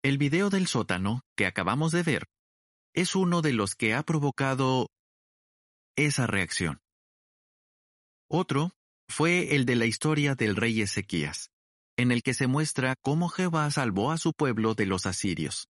El 0.04 0.18
video 0.18 0.50
del 0.50 0.68
sótano 0.68 1.22
que 1.36 1.48
acabamos 1.48 1.92
de 1.92 2.04
ver 2.04 2.28
es 2.94 3.16
uno 3.16 3.42
de 3.42 3.54
los 3.54 3.76
que 3.76 3.94
ha 3.94 4.04
provocado 4.04 4.88
esa 5.96 6.28
reacción. 6.28 6.80
Otro 8.30 8.72
fue 9.10 9.56
el 9.56 9.66
de 9.66 9.76
la 9.76 9.86
historia 9.86 10.36
del 10.36 10.56
rey 10.56 10.82
Ezequías, 10.82 11.50
en 11.98 12.12
el 12.12 12.24
que 12.24 12.34
se 12.34 12.48
muestra 12.48 12.96
cómo 13.02 13.30
Jehová 13.30 13.70
salvó 13.72 14.12
a 14.12 14.18
su 14.18 14.34
pueblo 14.34 14.76
de 14.76 14.86
los 14.86 15.06
asirios. 15.06 15.68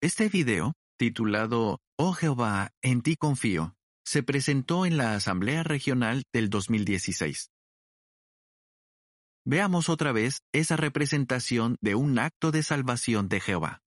Este 0.00 0.28
video, 0.28 0.74
titulado 0.96 1.80
Oh 1.96 2.12
Jehová, 2.12 2.70
en 2.82 3.02
ti 3.02 3.16
confío, 3.16 3.74
se 4.08 4.22
presentó 4.22 4.86
en 4.86 4.96
la 4.96 5.14
Asamblea 5.14 5.62
Regional 5.62 6.22
del 6.32 6.48
2016. 6.48 7.50
Veamos 9.44 9.90
otra 9.90 10.12
vez 10.12 10.44
esa 10.50 10.78
representación 10.78 11.76
de 11.82 11.94
un 11.94 12.18
acto 12.18 12.50
de 12.50 12.62
salvación 12.62 13.28
de 13.28 13.40
Jehová. 13.40 13.82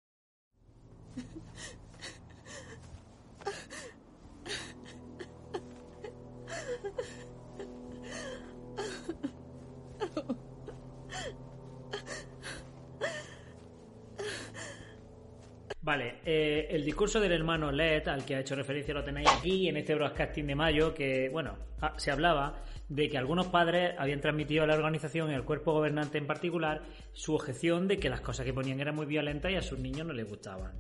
Vale, 15.83 16.19
eh, 16.23 16.67
el 16.69 16.85
discurso 16.85 17.19
del 17.19 17.31
hermano 17.31 17.71
Led, 17.71 18.07
al 18.07 18.23
que 18.23 18.35
ha 18.35 18.39
hecho 18.41 18.53
referencia, 18.53 18.93
lo 18.93 19.03
tenéis 19.03 19.27
aquí 19.31 19.67
en 19.67 19.77
este 19.77 19.95
broadcasting 19.95 20.45
de 20.45 20.53
mayo, 20.53 20.93
que, 20.93 21.27
bueno, 21.29 21.57
ah, 21.81 21.93
se 21.97 22.11
hablaba 22.11 22.61
de 22.88 23.09
que 23.09 23.17
algunos 23.17 23.47
padres 23.47 23.95
habían 23.97 24.21
transmitido 24.21 24.63
a 24.63 24.67
la 24.67 24.75
organización 24.75 25.31
y 25.31 25.33
al 25.33 25.43
cuerpo 25.43 25.73
gobernante 25.73 26.19
en 26.19 26.27
particular 26.27 26.83
su 27.13 27.33
objeción 27.33 27.88
de 27.88 27.97
que 27.97 28.09
las 28.09 28.21
cosas 28.21 28.45
que 28.45 28.53
ponían 28.53 28.79
eran 28.79 28.93
muy 28.93 29.07
violentas 29.07 29.51
y 29.51 29.55
a 29.55 29.61
sus 29.63 29.79
niños 29.79 30.05
no 30.05 30.13
les 30.13 30.29
gustaban. 30.29 30.73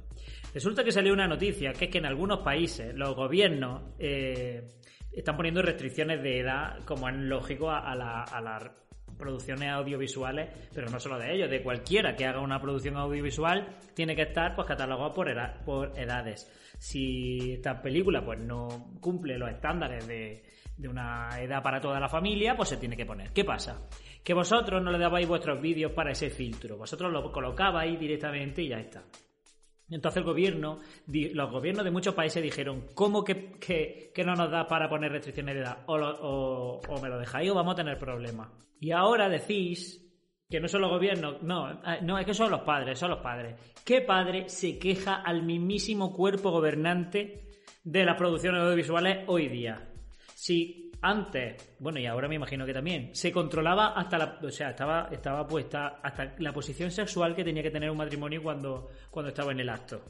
Resulta 0.53 0.83
que 0.83 0.91
salió 0.91 1.13
una 1.13 1.27
noticia, 1.27 1.73
que 1.73 1.85
es 1.85 1.91
que 1.91 1.97
en 1.97 2.05
algunos 2.05 2.41
países 2.41 2.93
los 2.93 3.15
gobiernos 3.15 3.81
eh, 3.97 4.67
están 5.11 5.35
poniendo 5.35 5.63
restricciones 5.63 6.21
de 6.21 6.41
edad, 6.41 6.77
como 6.85 7.09
es 7.09 7.15
lógico, 7.15 7.71
a, 7.71 7.95
la, 7.95 8.21
a 8.23 8.39
la 8.39 8.71
producciones 9.21 9.69
audiovisuales, 9.69 10.49
pero 10.73 10.89
no 10.89 10.99
solo 10.99 11.17
de 11.17 11.33
ellos, 11.33 11.49
de 11.49 11.63
cualquiera 11.63 12.15
que 12.15 12.25
haga 12.25 12.41
una 12.41 12.59
producción 12.59 12.97
audiovisual, 12.97 13.77
tiene 13.93 14.15
que 14.15 14.23
estar 14.23 14.55
pues 14.55 14.67
catalogado 14.67 15.13
por, 15.13 15.29
por 15.63 15.97
edades. 15.97 16.51
Si 16.77 17.53
esta 17.53 17.81
película 17.81 18.25
pues 18.25 18.41
no 18.41 18.91
cumple 18.99 19.37
los 19.37 19.49
estándares 19.49 20.05
de, 20.07 20.43
de 20.77 20.87
una 20.89 21.29
edad 21.39 21.61
para 21.61 21.79
toda 21.79 21.99
la 21.99 22.09
familia, 22.09 22.55
pues 22.57 22.69
se 22.69 22.77
tiene 22.77 22.97
que 22.97 23.05
poner. 23.05 23.31
¿Qué 23.31 23.45
pasa? 23.45 23.87
Que 24.23 24.33
vosotros 24.33 24.83
no 24.83 24.91
le 24.91 24.97
dabais 24.99 25.27
vuestros 25.27 25.61
vídeos 25.61 25.91
para 25.93 26.11
ese 26.11 26.29
filtro, 26.29 26.77
vosotros 26.77 27.11
lo 27.11 27.31
colocabais 27.31 27.99
directamente 27.99 28.63
y 28.63 28.69
ya 28.69 28.79
está. 28.79 29.03
Entonces 29.91 30.19
el 30.19 30.23
gobierno, 30.23 30.79
los 31.07 31.51
gobiernos 31.51 31.83
de 31.83 31.91
muchos 31.91 32.15
países 32.15 32.41
dijeron, 32.41 32.87
¿cómo 32.93 33.23
que, 33.23 33.59
que, 33.59 34.23
no 34.23 34.35
nos 34.35 34.49
da 34.49 34.65
para 34.65 34.89
poner 34.89 35.11
restricciones 35.11 35.55
de 35.55 35.61
edad? 35.61 35.83
O, 35.87 36.79
me 37.01 37.09
lo 37.09 37.19
dejáis 37.19 37.51
o 37.51 37.55
vamos 37.55 37.73
a 37.73 37.75
tener 37.75 37.97
problemas. 37.99 38.49
Y 38.79 38.91
ahora 38.91 39.27
decís 39.27 40.01
que 40.49 40.61
no 40.61 40.67
son 40.67 40.81
los 40.81 40.89
gobiernos, 40.89 41.43
no, 41.43 41.69
eh, 41.71 41.99
no, 42.03 42.17
es 42.17 42.25
que 42.25 42.33
son 42.33 42.49
los 42.49 42.61
padres, 42.61 42.97
son 42.97 43.11
los 43.11 43.19
padres. 43.19 43.55
¿Qué 43.85 44.01
padre 44.01 44.47
se 44.47 44.79
queja 44.79 45.15
al 45.15 45.43
mismísimo 45.43 46.13
cuerpo 46.13 46.51
gobernante 46.51 47.49
de 47.83 48.05
las 48.05 48.17
producciones 48.17 48.61
audiovisuales 48.61 49.25
hoy 49.27 49.49
día? 49.49 49.89
Si 50.35 50.80
antes, 51.01 51.75
bueno, 51.79 51.99
y 51.99 52.05
ahora 52.05 52.27
me 52.27 52.35
imagino 52.35 52.65
que 52.65 52.73
también, 52.73 53.09
se 53.13 53.31
controlaba 53.31 53.93
hasta 53.93 54.17
la, 54.17 54.39
o 54.41 54.51
sea, 54.51 54.69
estaba, 54.69 55.09
estaba 55.11 55.47
puesta 55.47 55.99
hasta 56.01 56.35
la 56.37 56.53
posición 56.53 56.91
sexual 56.91 57.35
que 57.35 57.43
tenía 57.43 57.63
que 57.63 57.71
tener 57.71 57.89
un 57.89 57.97
matrimonio 57.97 58.41
cuando, 58.43 58.89
cuando 59.09 59.29
estaba 59.29 59.51
en 59.51 59.61
el 59.61 59.69
acto. 59.69 60.03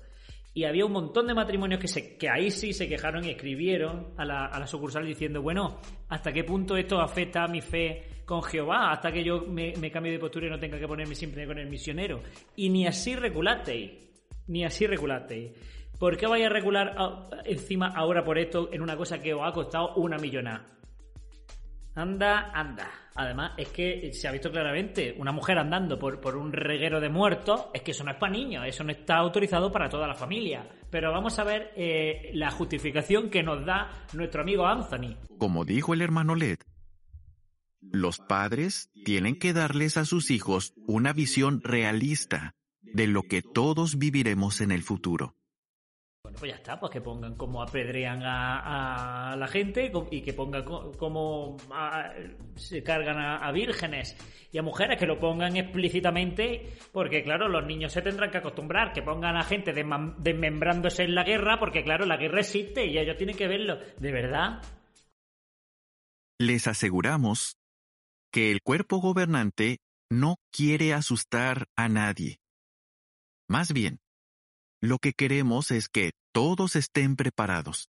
Y 0.53 0.65
había 0.65 0.85
un 0.85 0.91
montón 0.91 1.27
de 1.27 1.33
matrimonios 1.33 1.79
que, 1.79 1.87
se, 1.87 2.17
que 2.17 2.29
ahí 2.29 2.51
sí 2.51 2.73
se 2.73 2.89
quejaron 2.89 3.23
y 3.23 3.29
escribieron 3.29 4.13
a 4.17 4.25
la, 4.25 4.47
a 4.47 4.59
la 4.59 4.67
sucursal 4.67 5.05
diciendo, 5.05 5.41
bueno, 5.41 5.79
¿hasta 6.09 6.33
qué 6.33 6.43
punto 6.43 6.75
esto 6.75 6.99
afecta 6.99 7.45
a 7.45 7.47
mi 7.47 7.61
fe 7.61 8.23
con 8.25 8.43
Jehová? 8.43 8.91
Hasta 8.91 9.13
que 9.13 9.23
yo 9.23 9.45
me, 9.47 9.73
me 9.79 9.89
cambie 9.89 10.11
de 10.11 10.19
postura 10.19 10.47
y 10.47 10.49
no 10.49 10.59
tenga 10.59 10.77
que 10.77 10.89
ponerme 10.89 11.15
siempre 11.15 11.47
con 11.47 11.57
el 11.57 11.69
misionero. 11.69 12.21
Y 12.57 12.69
ni 12.69 12.85
así 12.85 13.15
regulasteis. 13.15 13.91
Ni 14.47 14.65
así 14.65 14.85
regulasteis. 14.87 15.51
¿Por 15.97 16.17
qué 16.17 16.27
vais 16.27 16.45
a 16.45 16.49
regular 16.49 16.95
encima 17.45 17.93
ahora 17.95 18.25
por 18.25 18.37
esto 18.37 18.69
en 18.73 18.81
una 18.81 18.97
cosa 18.97 19.21
que 19.21 19.33
os 19.33 19.41
ha 19.43 19.53
costado 19.53 19.93
una 19.95 20.17
millonada? 20.17 20.65
Anda, 21.95 22.51
anda. 22.53 22.89
Además, 23.15 23.51
es 23.57 23.67
que 23.69 24.13
se 24.13 24.27
ha 24.27 24.31
visto 24.31 24.51
claramente 24.51 25.13
una 25.17 25.33
mujer 25.33 25.57
andando 25.57 25.99
por, 25.99 26.21
por, 26.21 26.37
un 26.37 26.53
reguero 26.53 27.01
de 27.01 27.09
muertos, 27.09 27.65
es 27.73 27.81
que 27.81 27.91
eso 27.91 28.05
no 28.05 28.11
es 28.11 28.17
para 28.17 28.31
niños, 28.31 28.65
eso 28.65 28.83
no 28.85 28.91
está 28.91 29.17
autorizado 29.17 29.71
para 29.71 29.89
toda 29.89 30.07
la 30.07 30.15
familia. 30.15 30.65
Pero 30.89 31.11
vamos 31.11 31.37
a 31.37 31.43
ver 31.43 31.73
eh, 31.75 32.31
la 32.33 32.51
justificación 32.51 33.29
que 33.29 33.43
nos 33.43 33.65
da 33.65 34.05
nuestro 34.13 34.41
amigo 34.41 34.65
Anthony. 34.65 35.17
Como 35.37 35.65
dijo 35.65 35.93
el 35.93 36.01
hermano 36.01 36.35
Led, 36.35 36.59
los 37.81 38.19
padres 38.19 38.89
tienen 39.03 39.37
que 39.37 39.51
darles 39.51 39.97
a 39.97 40.05
sus 40.05 40.31
hijos 40.31 40.73
una 40.87 41.11
visión 41.11 41.61
realista 41.61 42.55
de 42.81 43.07
lo 43.07 43.23
que 43.23 43.41
todos 43.41 43.97
viviremos 43.97 44.61
en 44.61 44.71
el 44.71 44.83
futuro. 44.83 45.35
Bueno, 46.23 46.37
pues 46.37 46.51
ya 46.51 46.57
está, 46.57 46.79
pues 46.79 46.91
que 46.91 47.01
pongan 47.01 47.35
cómo 47.35 47.63
apedrean 47.63 48.21
a, 48.23 49.35
la 49.35 49.47
gente 49.47 49.91
y 50.11 50.21
que 50.21 50.33
pongan 50.33 50.63
cómo 50.63 51.57
se 52.55 52.83
cargan 52.83 53.17
a, 53.17 53.51
vírgenes 53.51 54.15
y 54.51 54.59
a 54.59 54.61
mujeres, 54.61 54.99
que 54.99 55.07
lo 55.07 55.17
pongan 55.17 55.57
explícitamente, 55.57 56.73
porque 56.91 57.23
claro, 57.23 57.49
los 57.49 57.65
niños 57.65 57.93
se 57.93 58.03
tendrán 58.03 58.29
que 58.29 58.37
acostumbrar, 58.37 58.93
que 58.93 59.01
pongan 59.01 59.35
a 59.35 59.43
gente 59.43 59.73
desmembrándose 59.73 61.03
en 61.03 61.15
la 61.15 61.23
guerra, 61.23 61.59
porque 61.59 61.83
claro, 61.83 62.05
la 62.05 62.17
guerra 62.17 62.41
existe 62.41 62.85
y 62.85 62.99
ellos 62.99 63.17
tienen 63.17 63.35
que 63.35 63.47
verlo. 63.47 63.79
¿De 63.97 64.11
verdad? 64.11 64.61
Les 66.39 66.67
aseguramos 66.67 67.55
que 68.31 68.51
el 68.51 68.61
cuerpo 68.61 68.97
gobernante 68.97 69.79
no 70.11 70.35
quiere 70.51 70.93
asustar 70.93 71.65
a 71.75 71.89
nadie. 71.89 72.37
Más 73.49 73.73
bien, 73.73 74.00
lo 74.81 74.97
que 74.97 75.13
queremos 75.13 75.69
es 75.71 75.89
que 75.89 76.11
todos 76.33 76.75
estén 76.75 77.15
preparados. 77.15 77.87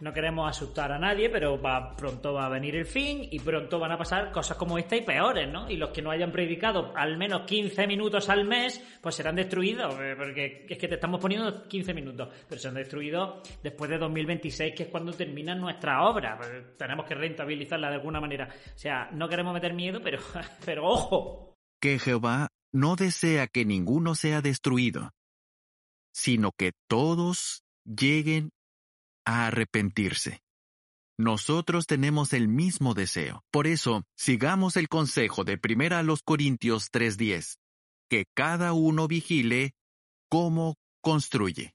No 0.00 0.12
queremos 0.12 0.50
asustar 0.50 0.90
a 0.90 0.98
nadie, 0.98 1.30
pero 1.30 1.62
va, 1.62 1.94
pronto 1.94 2.32
va 2.32 2.46
a 2.46 2.48
venir 2.48 2.74
el 2.74 2.86
fin 2.86 3.28
y 3.30 3.38
pronto 3.38 3.78
van 3.78 3.92
a 3.92 3.98
pasar 3.98 4.32
cosas 4.32 4.56
como 4.56 4.76
esta 4.76 4.96
y 4.96 5.02
peores, 5.02 5.48
¿no? 5.48 5.70
Y 5.70 5.76
los 5.76 5.90
que 5.90 6.02
no 6.02 6.10
hayan 6.10 6.32
predicado 6.32 6.92
al 6.96 7.16
menos 7.16 7.42
15 7.42 7.86
minutos 7.86 8.28
al 8.28 8.44
mes, 8.44 8.82
pues 9.00 9.14
serán 9.14 9.36
destruidos, 9.36 9.94
eh, 10.00 10.16
porque 10.18 10.66
es 10.68 10.76
que 10.76 10.88
te 10.88 10.96
estamos 10.96 11.20
poniendo 11.20 11.68
15 11.68 11.94
minutos, 11.94 12.30
pero 12.48 12.60
serán 12.60 12.74
destruidos 12.74 13.48
después 13.62 13.88
de 13.88 13.98
2026, 13.98 14.74
que 14.74 14.82
es 14.82 14.88
cuando 14.88 15.12
termina 15.12 15.54
nuestra 15.54 16.02
obra. 16.02 16.36
Pues 16.36 16.76
tenemos 16.76 17.06
que 17.06 17.14
rentabilizarla 17.14 17.88
de 17.88 17.94
alguna 17.94 18.20
manera. 18.20 18.48
O 18.74 18.78
sea, 18.78 19.08
no 19.12 19.28
queremos 19.28 19.54
meter 19.54 19.72
miedo, 19.72 20.00
pero, 20.02 20.18
pero 20.64 20.84
ojo. 20.84 21.54
Que 21.80 22.00
Jehová 22.00 22.48
no 22.72 22.96
desea 22.96 23.46
que 23.46 23.64
ninguno 23.64 24.16
sea 24.16 24.40
destruido, 24.40 25.12
sino 26.12 26.52
que 26.52 26.72
todos 26.88 27.62
lleguen 27.84 28.50
a 29.24 29.46
arrepentirse. 29.46 30.40
Nosotros 31.18 31.86
tenemos 31.86 32.32
el 32.32 32.48
mismo 32.48 32.94
deseo. 32.94 33.44
Por 33.50 33.66
eso, 33.66 34.04
sigamos 34.16 34.76
el 34.76 34.88
consejo 34.88 35.44
de 35.44 35.58
1 35.62 36.02
los 36.02 36.22
Corintios 36.22 36.90
3:10, 36.90 37.58
que 38.08 38.24
cada 38.34 38.72
uno 38.72 39.08
vigile 39.08 39.72
cómo 40.28 40.76
construye. 41.00 41.74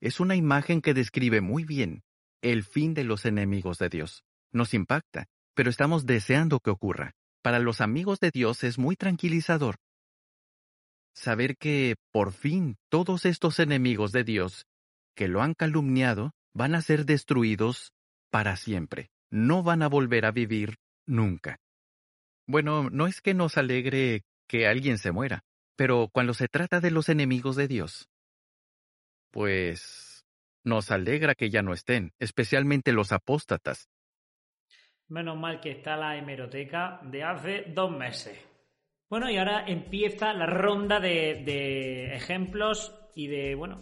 Es 0.00 0.20
una 0.20 0.36
imagen 0.36 0.80
que 0.82 0.94
describe 0.94 1.40
muy 1.40 1.64
bien 1.64 2.02
el 2.42 2.64
fin 2.64 2.94
de 2.94 3.04
los 3.04 3.24
enemigos 3.24 3.78
de 3.78 3.88
Dios. 3.88 4.24
Nos 4.52 4.74
impacta, 4.74 5.26
pero 5.54 5.70
estamos 5.70 6.06
deseando 6.06 6.60
que 6.60 6.70
ocurra. 6.70 7.12
Para 7.42 7.58
los 7.58 7.80
amigos 7.80 8.20
de 8.20 8.30
Dios 8.30 8.64
es 8.64 8.78
muy 8.78 8.96
tranquilizador. 8.96 9.76
Saber 11.16 11.56
que, 11.56 11.96
por 12.12 12.32
fin, 12.32 12.76
todos 12.90 13.24
estos 13.24 13.58
enemigos 13.58 14.12
de 14.12 14.22
Dios 14.22 14.66
que 15.16 15.28
lo 15.28 15.40
han 15.40 15.54
calumniado 15.54 16.32
van 16.54 16.74
a 16.74 16.82
ser 16.82 17.06
destruidos 17.06 17.92
para 18.30 18.56
siempre. 18.56 19.08
No 19.30 19.62
van 19.62 19.82
a 19.82 19.88
volver 19.88 20.26
a 20.26 20.30
vivir 20.30 20.76
nunca. 21.06 21.56
Bueno, 22.46 22.90
no 22.90 23.06
es 23.06 23.22
que 23.22 23.32
nos 23.32 23.56
alegre 23.56 24.22
que 24.46 24.68
alguien 24.68 24.98
se 24.98 25.10
muera, 25.10 25.42
pero 25.74 26.08
cuando 26.12 26.34
se 26.34 26.48
trata 26.48 26.80
de 26.80 26.90
los 26.90 27.08
enemigos 27.08 27.56
de 27.56 27.66
Dios, 27.66 28.08
pues 29.30 30.24
nos 30.64 30.90
alegra 30.90 31.34
que 31.34 31.48
ya 31.48 31.62
no 31.62 31.72
estén, 31.72 32.12
especialmente 32.18 32.92
los 32.92 33.10
apóstatas. 33.10 33.88
Menos 35.08 35.38
mal 35.38 35.60
que 35.60 35.70
está 35.70 35.96
la 35.96 36.16
hemeroteca 36.16 37.00
de 37.04 37.24
hace 37.24 37.64
dos 37.68 37.90
meses. 37.90 38.38
Bueno, 39.08 39.30
y 39.30 39.36
ahora 39.36 39.64
empieza 39.66 40.32
la 40.32 40.46
ronda 40.46 40.98
de, 40.98 41.42
de 41.44 42.16
ejemplos 42.16 42.92
y 43.14 43.28
de, 43.28 43.54
bueno, 43.54 43.76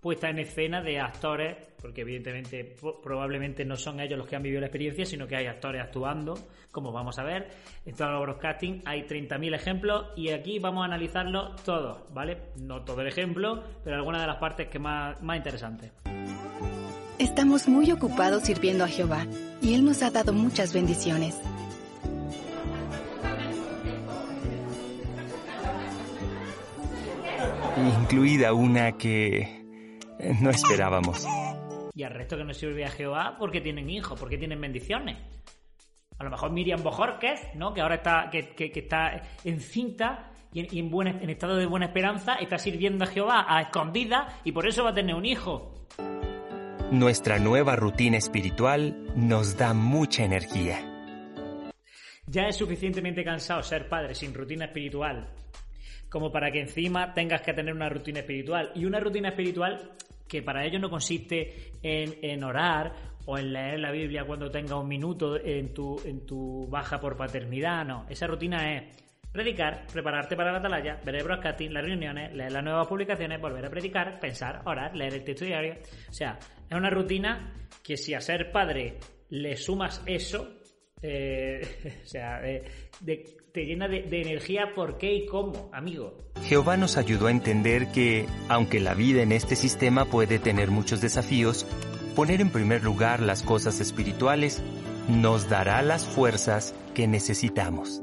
puesta 0.00 0.30
en 0.30 0.38
escena 0.38 0.80
de 0.80 0.98
actores, 0.98 1.56
porque 1.80 2.00
evidentemente 2.00 2.76
probablemente 3.02 3.64
no 3.64 3.76
son 3.76 4.00
ellos 4.00 4.18
los 4.18 4.26
que 4.26 4.36
han 4.36 4.42
vivido 4.42 4.60
la 4.60 4.68
experiencia, 4.68 5.04
sino 5.04 5.26
que 5.26 5.36
hay 5.36 5.46
actores 5.46 5.82
actuando, 5.82 6.38
como 6.72 6.92
vamos 6.92 7.18
a 7.18 7.24
ver. 7.24 7.48
En 7.84 7.94
todo 7.94 8.08
el 8.08 8.20
broadcasting 8.22 8.82
hay 8.86 9.02
30.000 9.02 9.54
ejemplos 9.54 10.06
y 10.16 10.30
aquí 10.30 10.58
vamos 10.58 10.82
a 10.82 10.86
analizarlos 10.86 11.62
todos, 11.62 11.98
¿vale? 12.14 12.38
No 12.56 12.82
todo 12.82 13.02
el 13.02 13.08
ejemplo, 13.08 13.62
pero 13.84 13.96
algunas 13.96 14.22
de 14.22 14.26
las 14.26 14.36
partes 14.36 14.68
que 14.68 14.78
más, 14.78 15.20
más 15.20 15.36
interesantes. 15.36 15.92
Estamos 17.18 17.68
muy 17.68 17.92
ocupados 17.92 18.44
sirviendo 18.44 18.84
a 18.84 18.88
Jehová 18.88 19.26
y 19.60 19.74
Él 19.74 19.84
nos 19.84 20.02
ha 20.02 20.10
dado 20.10 20.32
muchas 20.32 20.72
bendiciones. 20.72 21.38
Incluida 27.80 28.52
una 28.52 28.92
que 28.92 29.64
no 30.40 30.50
esperábamos. 30.50 31.26
Y 31.94 32.02
al 32.02 32.12
resto 32.12 32.36
que 32.36 32.44
no 32.44 32.52
sirve 32.52 32.84
a 32.84 32.90
Jehová 32.90 33.36
porque 33.38 33.60
tienen 33.60 33.88
hijos, 33.88 34.18
porque 34.20 34.36
tienen 34.36 34.60
bendiciones. 34.60 35.16
A 36.18 36.24
lo 36.24 36.30
mejor 36.30 36.52
Miriam 36.52 36.82
Bojorquez, 36.82 37.54
¿no? 37.54 37.72
Que 37.72 37.80
ahora 37.80 37.96
está, 37.96 38.28
que, 38.30 38.72
está 38.74 39.22
encinta 39.44 40.30
y, 40.52 40.78
en, 40.78 40.90
buen, 40.90 41.08
en 41.08 41.30
estado 41.30 41.56
de 41.56 41.64
buena 41.64 41.86
esperanza, 41.86 42.34
está 42.34 42.58
sirviendo 42.58 43.04
a 43.04 43.06
Jehová 43.06 43.46
a 43.48 43.62
escondida 43.62 44.28
y 44.44 44.52
por 44.52 44.66
eso 44.68 44.84
va 44.84 44.90
a 44.90 44.94
tener 44.94 45.14
un 45.14 45.24
hijo. 45.24 45.72
Nuestra 46.90 47.38
nueva 47.38 47.76
rutina 47.76 48.18
espiritual 48.18 49.06
nos 49.16 49.56
da 49.56 49.72
mucha 49.72 50.24
energía. 50.24 50.84
Ya 52.26 52.42
es 52.42 52.56
suficientemente 52.56 53.24
cansado 53.24 53.62
ser 53.62 53.88
padre 53.88 54.14
sin 54.14 54.34
rutina 54.34 54.66
espiritual 54.66 55.32
como 56.10 56.32
para 56.32 56.50
que 56.50 56.60
encima 56.60 57.14
tengas 57.14 57.40
que 57.42 57.54
tener 57.54 57.72
una 57.72 57.88
rutina 57.88 58.20
espiritual. 58.20 58.72
Y 58.74 58.84
una 58.84 59.00
rutina 59.00 59.28
espiritual 59.30 59.92
que 60.28 60.42
para 60.42 60.64
ello 60.64 60.78
no 60.78 60.90
consiste 60.90 61.72
en, 61.82 62.44
orar 62.44 62.92
o 63.26 63.38
en 63.38 63.52
leer 63.52 63.80
la 63.80 63.90
Biblia 63.90 64.24
cuando 64.24 64.50
tenga 64.50 64.78
un 64.78 64.88
minuto 64.88 65.36
en 65.42 65.72
tu, 65.72 66.00
en 66.04 66.26
tu 66.26 66.66
baja 66.68 67.00
por 67.00 67.16
paternidad, 67.16 67.84
no. 67.84 68.06
Esa 68.08 68.26
rutina 68.26 68.76
es 68.76 68.96
predicar, 69.32 69.86
prepararte 69.92 70.36
para 70.36 70.52
la 70.52 70.58
atalaya, 70.58 71.00
ver 71.04 71.16
el 71.16 71.24
broadcasting, 71.24 71.72
las 71.72 71.84
reuniones, 71.84 72.32
leer 72.34 72.52
las 72.52 72.64
nuevas 72.64 72.86
publicaciones, 72.88 73.40
volver 73.40 73.66
a 73.66 73.70
predicar, 73.70 74.18
pensar, 74.18 74.62
orar, 74.64 74.94
leer 74.96 75.14
el 75.14 75.24
texto 75.24 75.44
diario. 75.44 75.74
O 76.08 76.12
sea, 76.12 76.38
es 76.68 76.76
una 76.76 76.90
rutina 76.90 77.52
que 77.82 77.96
si 77.96 78.14
a 78.14 78.20
ser 78.20 78.50
padre 78.50 78.98
le 79.30 79.56
sumas 79.56 80.02
eso, 80.06 80.60
eh, 81.02 81.60
o 82.04 82.06
sea, 82.06 82.40
te 83.52 83.64
llena 83.64 83.88
de, 83.88 84.02
de, 84.02 84.22
energía 84.22 84.72
por 84.74 84.98
qué 84.98 85.14
y 85.14 85.26
cómo, 85.26 85.70
amigo. 85.72 86.16
Jehová 86.44 86.76
nos 86.76 86.96
ayudó 86.96 87.26
a 87.26 87.30
entender 87.30 87.90
que, 87.92 88.26
aunque 88.48 88.80
la 88.80 88.94
vida 88.94 89.22
en 89.22 89.32
este 89.32 89.56
sistema 89.56 90.04
puede 90.04 90.38
tener 90.38 90.70
muchos 90.70 91.00
desafíos, 91.00 91.66
poner 92.14 92.40
en 92.40 92.50
primer 92.50 92.82
lugar 92.82 93.20
las 93.20 93.42
cosas 93.42 93.80
espirituales 93.80 94.62
nos 95.08 95.48
dará 95.48 95.82
las 95.82 96.06
fuerzas 96.06 96.74
que 96.94 97.08
necesitamos. 97.08 98.02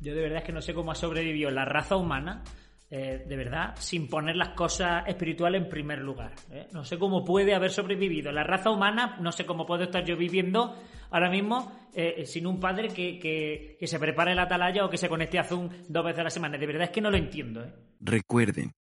Yo 0.00 0.14
de 0.14 0.20
verdad 0.20 0.38
es 0.38 0.44
que 0.44 0.52
no 0.52 0.60
sé 0.60 0.74
cómo 0.74 0.92
ha 0.92 0.94
sobrevivido 0.94 1.50
la 1.50 1.64
raza 1.64 1.96
humana 1.96 2.42
eh, 2.88 3.24
de 3.26 3.36
verdad, 3.36 3.74
sin 3.78 4.08
poner 4.08 4.36
las 4.36 4.50
cosas 4.50 5.08
espirituales 5.08 5.60
en 5.60 5.68
primer 5.68 5.98
lugar. 5.98 6.32
¿eh? 6.52 6.68
No 6.72 6.84
sé 6.84 6.98
cómo 6.98 7.24
puede 7.24 7.52
haber 7.52 7.72
sobrevivido 7.72 8.30
la 8.30 8.44
raza 8.44 8.70
humana, 8.70 9.16
no 9.20 9.32
sé 9.32 9.44
cómo 9.44 9.66
puedo 9.66 9.82
estar 9.82 10.04
yo 10.04 10.16
viviendo 10.16 10.76
ahora 11.10 11.30
mismo 11.30 11.72
eh, 11.94 12.24
sin 12.26 12.46
un 12.46 12.60
padre 12.60 12.88
que, 12.88 13.18
que, 13.18 13.76
que, 13.78 13.86
se 13.86 13.98
prepare 13.98 14.34
la 14.34 14.42
atalaya 14.42 14.84
o 14.84 14.90
que 14.90 14.98
se 14.98 15.08
conecte 15.08 15.38
a 15.38 15.44
Zoom 15.44 15.70
dos 15.88 16.04
veces 16.04 16.20
a 16.20 16.24
la 16.24 16.30
semana. 16.30 16.58
De 16.58 16.66
verdad 16.66 16.84
es 16.84 16.90
que 16.90 17.00
no 17.00 17.10
lo 17.10 17.16
entiendo. 17.16 17.64
Recuerden, 18.00 18.72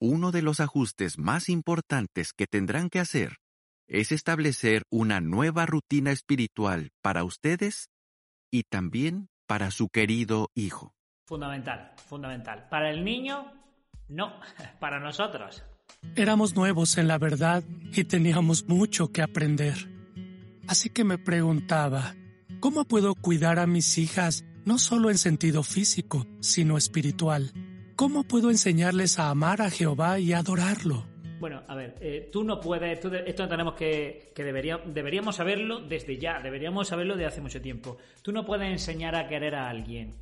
uno 0.00 0.32
de 0.32 0.42
los 0.42 0.60
ajustes 0.60 1.18
más 1.18 1.48
importantes 1.48 2.32
que 2.32 2.46
tendrán 2.46 2.90
que 2.90 2.98
hacer 2.98 3.36
es 3.86 4.10
establecer 4.10 4.82
una 4.90 5.20
nueva 5.20 5.64
rutina 5.66 6.10
espiritual 6.10 6.90
para 7.02 7.24
ustedes 7.24 7.88
y 8.50 8.64
también 8.64 9.28
para 9.46 9.70
su 9.70 9.88
querido 9.88 10.50
hijo. 10.54 10.94
Fundamental, 11.26 11.92
fundamental. 12.08 12.68
Para 12.68 12.90
el 12.90 13.04
niño, 13.04 13.52
no, 14.08 14.34
para 14.80 14.98
nosotros. 14.98 15.62
Éramos 16.16 16.56
nuevos 16.56 16.98
en 16.98 17.06
la 17.06 17.18
verdad 17.18 17.62
y 17.92 18.04
teníamos 18.04 18.68
mucho 18.68 19.12
que 19.12 19.22
aprender. 19.22 20.01
Así 20.66 20.90
que 20.90 21.04
me 21.04 21.18
preguntaba, 21.18 22.14
¿cómo 22.60 22.84
puedo 22.84 23.14
cuidar 23.14 23.58
a 23.58 23.66
mis 23.66 23.98
hijas 23.98 24.44
no 24.64 24.78
solo 24.78 25.10
en 25.10 25.18
sentido 25.18 25.62
físico, 25.62 26.26
sino 26.40 26.76
espiritual? 26.76 27.52
¿Cómo 27.96 28.24
puedo 28.24 28.50
enseñarles 28.50 29.18
a 29.18 29.30
amar 29.30 29.60
a 29.62 29.70
Jehová 29.70 30.18
y 30.18 30.32
adorarlo? 30.32 31.06
Bueno, 31.40 31.62
a 31.66 31.74
ver, 31.74 31.96
eh, 32.00 32.28
tú 32.32 32.44
no 32.44 32.60
puedes, 32.60 33.04
esto, 33.04 33.48
tenemos 33.48 33.74
que, 33.74 34.32
que 34.34 34.44
deberíamos 34.44 35.34
saberlo 35.34 35.80
desde 35.80 36.16
ya, 36.16 36.40
deberíamos 36.40 36.86
saberlo 36.86 37.16
de 37.16 37.26
hace 37.26 37.40
mucho 37.40 37.60
tiempo. 37.60 37.98
Tú 38.22 38.30
no 38.30 38.44
puedes 38.44 38.70
enseñar 38.70 39.16
a 39.16 39.26
querer 39.26 39.56
a 39.56 39.68
alguien. 39.68 40.14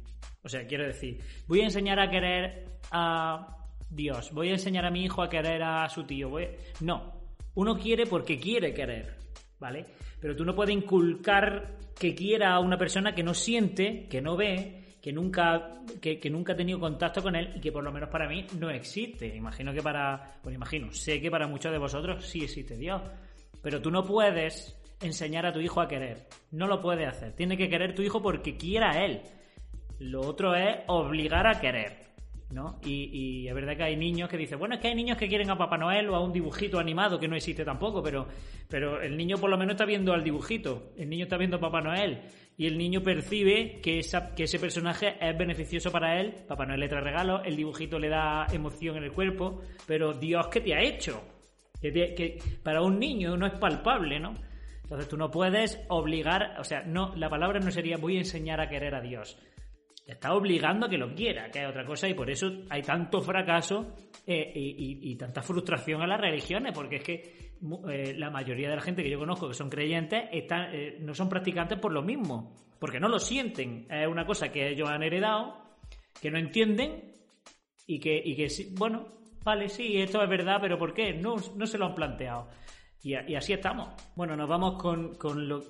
O 0.43 0.49
sea, 0.49 0.67
quiero 0.67 0.85
decir, 0.85 1.21
voy 1.47 1.61
a 1.61 1.65
enseñar 1.65 2.01
a 2.01 2.11
querer 2.11 2.65
a 2.91 3.59
Dios, 3.91 4.33
voy 4.33 4.49
a 4.49 4.53
enseñar 4.53 4.87
a 4.87 4.91
mi 4.91 5.05
hijo 5.05 5.23
a 5.23 5.29
querer 5.29 5.63
a 5.63 5.89
su 5.91 6.05
tío. 6.05 6.33
No, 6.81 7.13
uno 7.55 7.79
quiere 7.79 8.07
porque 8.07 8.39
quiere 8.39 8.73
querer, 8.73 9.17
¿vale? 9.59 9.87
Pero 10.21 10.37
tú 10.37 10.45
no 10.45 10.55
puedes 10.55 10.75
inculcar 10.75 11.77
que 11.99 12.15
quiera 12.15 12.55
a 12.55 12.61
una 12.61 12.79
persona 12.79 13.15
que 13.15 13.23
no 13.23 13.35
siente, 13.35 14.07
que 14.09 14.21
no 14.21 14.37
ve, 14.37 14.97
que 15.01 15.13
nunca, 15.13 15.71
que, 16.01 16.31
nunca 16.31 16.53
ha 16.53 16.57
tenido 16.57 16.79
contacto 16.79 17.23
con 17.23 17.35
él 17.35 17.53
y 17.57 17.61
que 17.61 17.73
por 17.73 17.83
lo 17.83 17.93
menos 17.93 18.11
para 18.11 18.29
mí 18.29 18.47
no 18.59 18.71
existe. 18.71 19.35
Imagino 19.35 19.73
que 19.73 19.83
para, 19.83 20.39
pues 20.43 20.55
imagino, 20.55 20.93
sé 20.93 21.21
que 21.21 21.31
para 21.31 21.47
muchos 21.47 21.73
de 21.73 21.79
vosotros 21.79 22.27
sí 22.27 22.45
existe 22.45 22.77
Dios. 22.77 23.03
Pero 23.63 23.81
tú 23.81 23.91
no 23.91 24.05
puedes 24.05 24.77
enseñar 25.01 25.47
a 25.47 25.53
tu 25.53 25.61
hijo 25.61 25.81
a 25.81 25.89
querer. 25.89 26.27
No 26.51 26.67
lo 26.67 26.81
puedes 26.81 27.09
hacer. 27.09 27.33
Tiene 27.33 27.57
que 27.57 27.69
querer 27.69 27.95
tu 27.95 28.03
hijo 28.03 28.21
porque 28.23 28.57
quiera 28.57 28.93
a 28.93 29.05
él. 29.05 29.23
Lo 29.99 30.21
otro 30.23 30.55
es 30.55 30.79
obligar 30.87 31.47
a 31.47 31.61
querer. 31.61 32.10
¿No? 32.51 32.81
Y, 32.85 33.47
es 33.47 33.55
verdad 33.55 33.77
que 33.77 33.85
hay 33.85 33.97
niños 33.97 34.29
que 34.29 34.37
dicen, 34.37 34.59
bueno, 34.59 34.75
es 34.75 34.81
que 34.81 34.89
hay 34.89 34.95
niños 34.95 35.17
que 35.17 35.29
quieren 35.29 35.51
a 35.51 35.59
Papá 35.59 35.79
Noel 35.79 36.09
o 36.09 36.17
a 36.17 36.21
un 36.21 36.33
dibujito 36.33 36.79
animado 36.79 37.19
que 37.19 37.29
no 37.29 37.37
existe 37.37 37.65
tampoco, 37.65 38.03
pero, 38.03 38.27
pero 38.69 39.01
el 39.01 39.17
niño 39.17 39.39
por 39.39 39.51
lo 39.51 39.57
menos 39.57 39.75
está 39.75 39.85
viendo 39.85 40.13
al 40.13 40.25
dibujito, 40.25 40.93
el 40.97 41.09
niño 41.09 41.25
está 41.25 41.37
viendo 41.37 41.59
a 41.59 41.61
Papá 41.61 41.81
Noel 41.81 42.23
y 42.57 42.67
el 42.67 42.77
niño 42.77 43.03
percibe 43.03 43.81
que, 43.81 44.01
esa, 44.01 44.35
que 44.35 44.45
ese 44.45 44.59
personaje 44.59 45.17
es 45.21 45.39
beneficioso 45.39 45.91
para 45.93 46.21
él, 46.21 46.35
Papá 46.49 46.67
Noel 46.67 46.81
le 46.81 46.89
trae 46.89 47.03
regalos, 47.03 47.43
el 47.45 47.57
dibujito 47.57 47.99
le 47.99 48.09
da 48.09 48.47
emoción 48.53 48.97
en 48.97 49.05
el 49.05 49.13
cuerpo, 49.13 49.63
pero 49.87 50.13
Dios, 50.13 50.49
¿qué 50.49 50.61
te 50.61 50.75
ha 50.75 50.83
hecho? 50.83 51.23
Que 51.81 52.39
para 52.63 52.83
un 52.83 52.99
niño 52.99 53.37
no 53.37 53.47
es 53.47 53.55
palpable, 53.55 54.21
¿no? 54.21 54.35
Entonces 54.83 55.09
tú 55.09 55.17
no 55.17 55.31
puedes 55.31 55.81
obligar, 55.89 56.57
o 56.59 56.65
sea, 56.65 56.83
no, 56.83 57.15
la 57.15 57.31
palabra 57.31 57.61
no 57.61 57.71
sería 57.71 57.97
voy 57.97 58.17
a 58.17 58.21
enseñar 58.21 58.61
a 58.61 58.69
querer 58.69 58.97
a 58.97 59.01
Dios 59.01 59.39
está 60.13 60.35
obligando 60.35 60.87
a 60.87 60.89
que 60.89 60.99
lo 60.99 61.15
quiera, 61.15 61.51
que 61.51 61.61
hay 61.61 61.67
otra 61.67 61.85
cosa, 61.85 62.09
y 62.09 62.15
por 62.15 62.31
eso 62.31 62.51
hay 62.69 62.83
tanto 62.83 63.21
fracaso 63.21 63.95
eh, 64.27 64.53
y, 64.55 65.17
tanta 65.17 65.43
frustración 65.43 66.03
a 66.03 66.07
las 66.07 66.21
religiones, 66.21 66.73
porque 66.75 66.97
es 66.97 67.03
que 67.03 67.15
eh, 67.89 68.15
la 68.17 68.31
mayoría 68.31 68.69
de 68.69 68.77
la 68.77 68.83
gente 68.83 69.03
que 69.03 69.11
yo 69.11 69.19
conozco 69.19 69.49
que 69.49 69.55
son 69.55 69.71
creyentes 69.71 70.25
están, 70.33 70.75
eh, 70.75 70.99
no 71.01 71.15
son 71.15 71.29
practicantes 71.29 71.79
por 71.79 71.93
lo 71.93 72.03
mismo, 72.03 72.55
porque 72.79 73.01
no 73.01 73.09
lo 73.09 73.19
sienten. 73.19 73.87
Es 73.91 74.09
una 74.09 74.25
cosa 74.25 74.51
que 74.51 74.71
ellos 74.71 74.89
han 74.89 75.03
heredado, 75.03 75.57
que 76.21 76.31
no 76.31 76.39
entienden 76.39 77.15
y 77.87 77.99
que, 77.99 78.21
y 78.25 78.37
que 78.37 78.49
bueno, 78.73 79.07
vale, 79.45 79.69
sí, 79.69 79.97
esto 79.99 80.23
es 80.23 80.29
verdad, 80.29 80.59
pero 80.61 80.79
¿por 80.79 80.95
qué? 80.95 81.13
No, 81.13 81.37
no 81.57 81.67
se 81.67 81.79
lo 81.79 81.87
han 81.87 81.95
planteado. 81.95 82.49
Y, 83.03 83.15
así 83.15 83.55
estamos. 83.55 83.89
Bueno, 84.15 84.37
nos 84.37 84.49
vamos 84.49 84.81
con 84.83 85.49
lo 85.49 85.63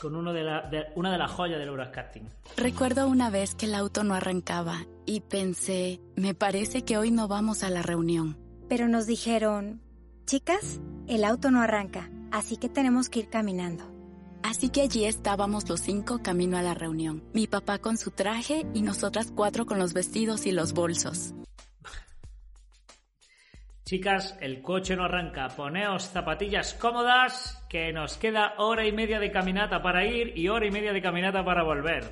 con 0.00 0.16
uno 0.16 0.32
de, 0.32 0.86
una 0.96 1.12
de 1.12 1.18
las 1.18 1.30
joyas 1.30 1.58
del 1.58 1.70
broadcasting. 1.70 2.28
Recuerdo 2.56 3.06
una 3.08 3.30
vez 3.30 3.54
que 3.54 3.66
el 3.66 3.74
auto 3.74 4.02
no 4.02 4.14
arrancaba 4.14 4.86
y 5.06 5.20
pensé, 5.20 6.00
me 6.16 6.34
parece 6.34 6.82
que 6.82 6.98
hoy 6.98 7.10
no 7.10 7.28
vamos 7.28 7.62
a 7.62 7.70
la 7.70 7.82
reunión. 7.82 8.38
Pero 8.68 8.88
nos 8.88 9.06
dijeron, 9.06 9.80
chicas, 10.26 10.80
el 11.06 11.24
auto 11.24 11.50
no 11.50 11.60
arranca, 11.60 12.10
así 12.30 12.56
que 12.56 12.68
tenemos 12.68 13.08
que 13.08 13.20
ir 13.20 13.28
caminando. 13.28 13.84
Así 14.42 14.70
que 14.70 14.80
allí 14.80 15.04
estábamos 15.04 15.68
los 15.68 15.80
cinco 15.80 16.20
camino 16.22 16.56
a 16.56 16.62
la 16.62 16.74
reunión. 16.74 17.22
Mi 17.34 17.46
papá 17.46 17.78
con 17.78 17.98
su 17.98 18.10
traje 18.10 18.66
y 18.72 18.82
nosotras 18.82 19.32
cuatro 19.34 19.66
con 19.66 19.78
los 19.78 19.92
vestidos 19.92 20.46
y 20.46 20.52
los 20.52 20.72
bolsos. 20.72 21.34
Chicas, 23.90 24.38
el 24.40 24.62
coche 24.62 24.94
no 24.94 25.02
arranca. 25.02 25.48
Poneos 25.48 26.04
zapatillas 26.10 26.74
cómodas, 26.74 27.60
que 27.68 27.92
nos 27.92 28.18
queda 28.18 28.54
hora 28.58 28.86
y 28.86 28.92
media 28.92 29.18
de 29.18 29.32
caminata 29.32 29.82
para 29.82 30.06
ir 30.06 30.38
y 30.38 30.46
hora 30.46 30.64
y 30.64 30.70
media 30.70 30.92
de 30.92 31.02
caminata 31.02 31.44
para 31.44 31.64
volver. 31.64 32.04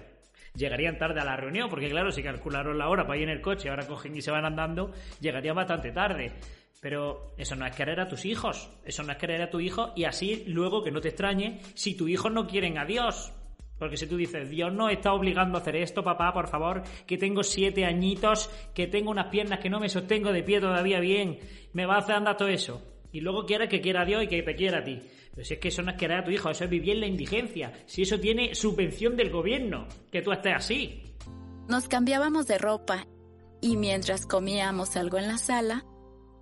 Llegarían 0.57 0.99
tarde 0.99 1.21
a 1.21 1.25
la 1.25 1.37
reunión, 1.37 1.69
porque 1.71 1.88
claro, 1.88 2.11
si 2.11 2.21
calcularon 2.21 2.79
la 2.79 2.88
hora 2.88 3.07
para 3.07 3.19
ir 3.19 3.29
en 3.29 3.37
el 3.37 3.41
coche, 3.41 3.69
ahora 3.69 3.87
cogen 3.87 4.17
y 4.17 4.23
se 4.23 4.33
van 4.33 4.45
andando, 4.45 4.91
llegarían 5.21 5.55
bastante 5.55 5.93
tarde. 5.93 6.33
Pero 6.81 7.31
eso 7.38 7.55
no 7.55 7.64
es 7.64 7.77
querer 7.77 8.01
a 8.01 8.09
tus 8.09 8.25
hijos, 8.25 8.69
eso 8.85 9.05
no 9.05 9.12
es 9.12 9.19
querer 9.19 9.41
a 9.43 9.51
tu 9.51 9.61
hijo 9.61 9.93
y 9.95 10.03
así 10.03 10.47
luego 10.49 10.83
que 10.83 10.91
no 10.91 11.01
te 11.01 11.11
extrañe 11.11 11.61
si 11.75 11.97
tus 11.97 12.11
hijos 12.11 12.33
no 12.33 12.49
quieren 12.49 12.77
a 12.79 12.87
Dios. 12.87 13.33
Porque 13.79 13.97
si 13.97 14.07
tú 14.07 14.17
dices, 14.17 14.51
Dios 14.51 14.73
no 14.73 14.88
está 14.88 15.12
obligando 15.12 15.57
a 15.57 15.61
hacer 15.61 15.77
esto, 15.77 16.03
papá, 16.03 16.33
por 16.33 16.49
favor, 16.49 16.83
que 17.07 17.17
tengo 17.17 17.43
siete 17.43 17.85
añitos, 17.85 18.51
que 18.75 18.87
tengo 18.87 19.11
unas 19.11 19.29
piernas 19.29 19.61
que 19.61 19.71
no 19.71 19.79
me 19.79 19.88
sostengo 19.88 20.33
de 20.33 20.43
pie 20.43 20.61
todavía 20.61 21.01
bien, 21.01 21.38
me 21.73 21.87
va 21.87 21.95
a 21.95 21.99
hacer 21.99 22.17
andar 22.17 22.37
todo 22.37 22.49
eso. 22.49 22.83
Y 23.12 23.21
luego 23.21 23.47
quieres 23.47 23.69
que 23.69 23.81
quiera 23.81 24.03
a 24.03 24.05
Dios 24.05 24.25
y 24.25 24.27
que 24.27 24.43
te 24.43 24.55
quiera 24.55 24.81
a 24.81 24.85
ti. 24.85 25.01
Pero 25.35 25.47
si 25.47 25.55
es 25.55 25.61
que 25.61 25.69
eso 25.69 25.83
no 25.83 25.93
es 25.93 25.97
querer 25.97 26.19
a 26.19 26.25
tu 26.25 26.31
hijo, 26.31 26.51
eso 26.51 26.64
es 26.64 26.71
vivir 26.71 26.95
en 26.95 27.01
la 27.01 27.07
indigencia. 27.07 27.73
Si 27.87 28.03
eso 28.03 28.19
tiene 28.19 28.55
subvención 28.55 29.17
del 29.17 29.31
gobierno, 29.31 29.87
que 30.11 30.23
tú 30.23 30.33
estés 30.33 30.55
así. 30.57 31.03
Nos 31.69 31.87
cambiábamos 31.87 32.47
de 32.47 32.59
ropa 32.59 33.07
y 33.61 33.77
mientras 33.77 34.27
comíamos 34.27 34.97
algo 34.97 35.19
en 35.19 35.29
la 35.29 35.38
sala, 35.38 35.85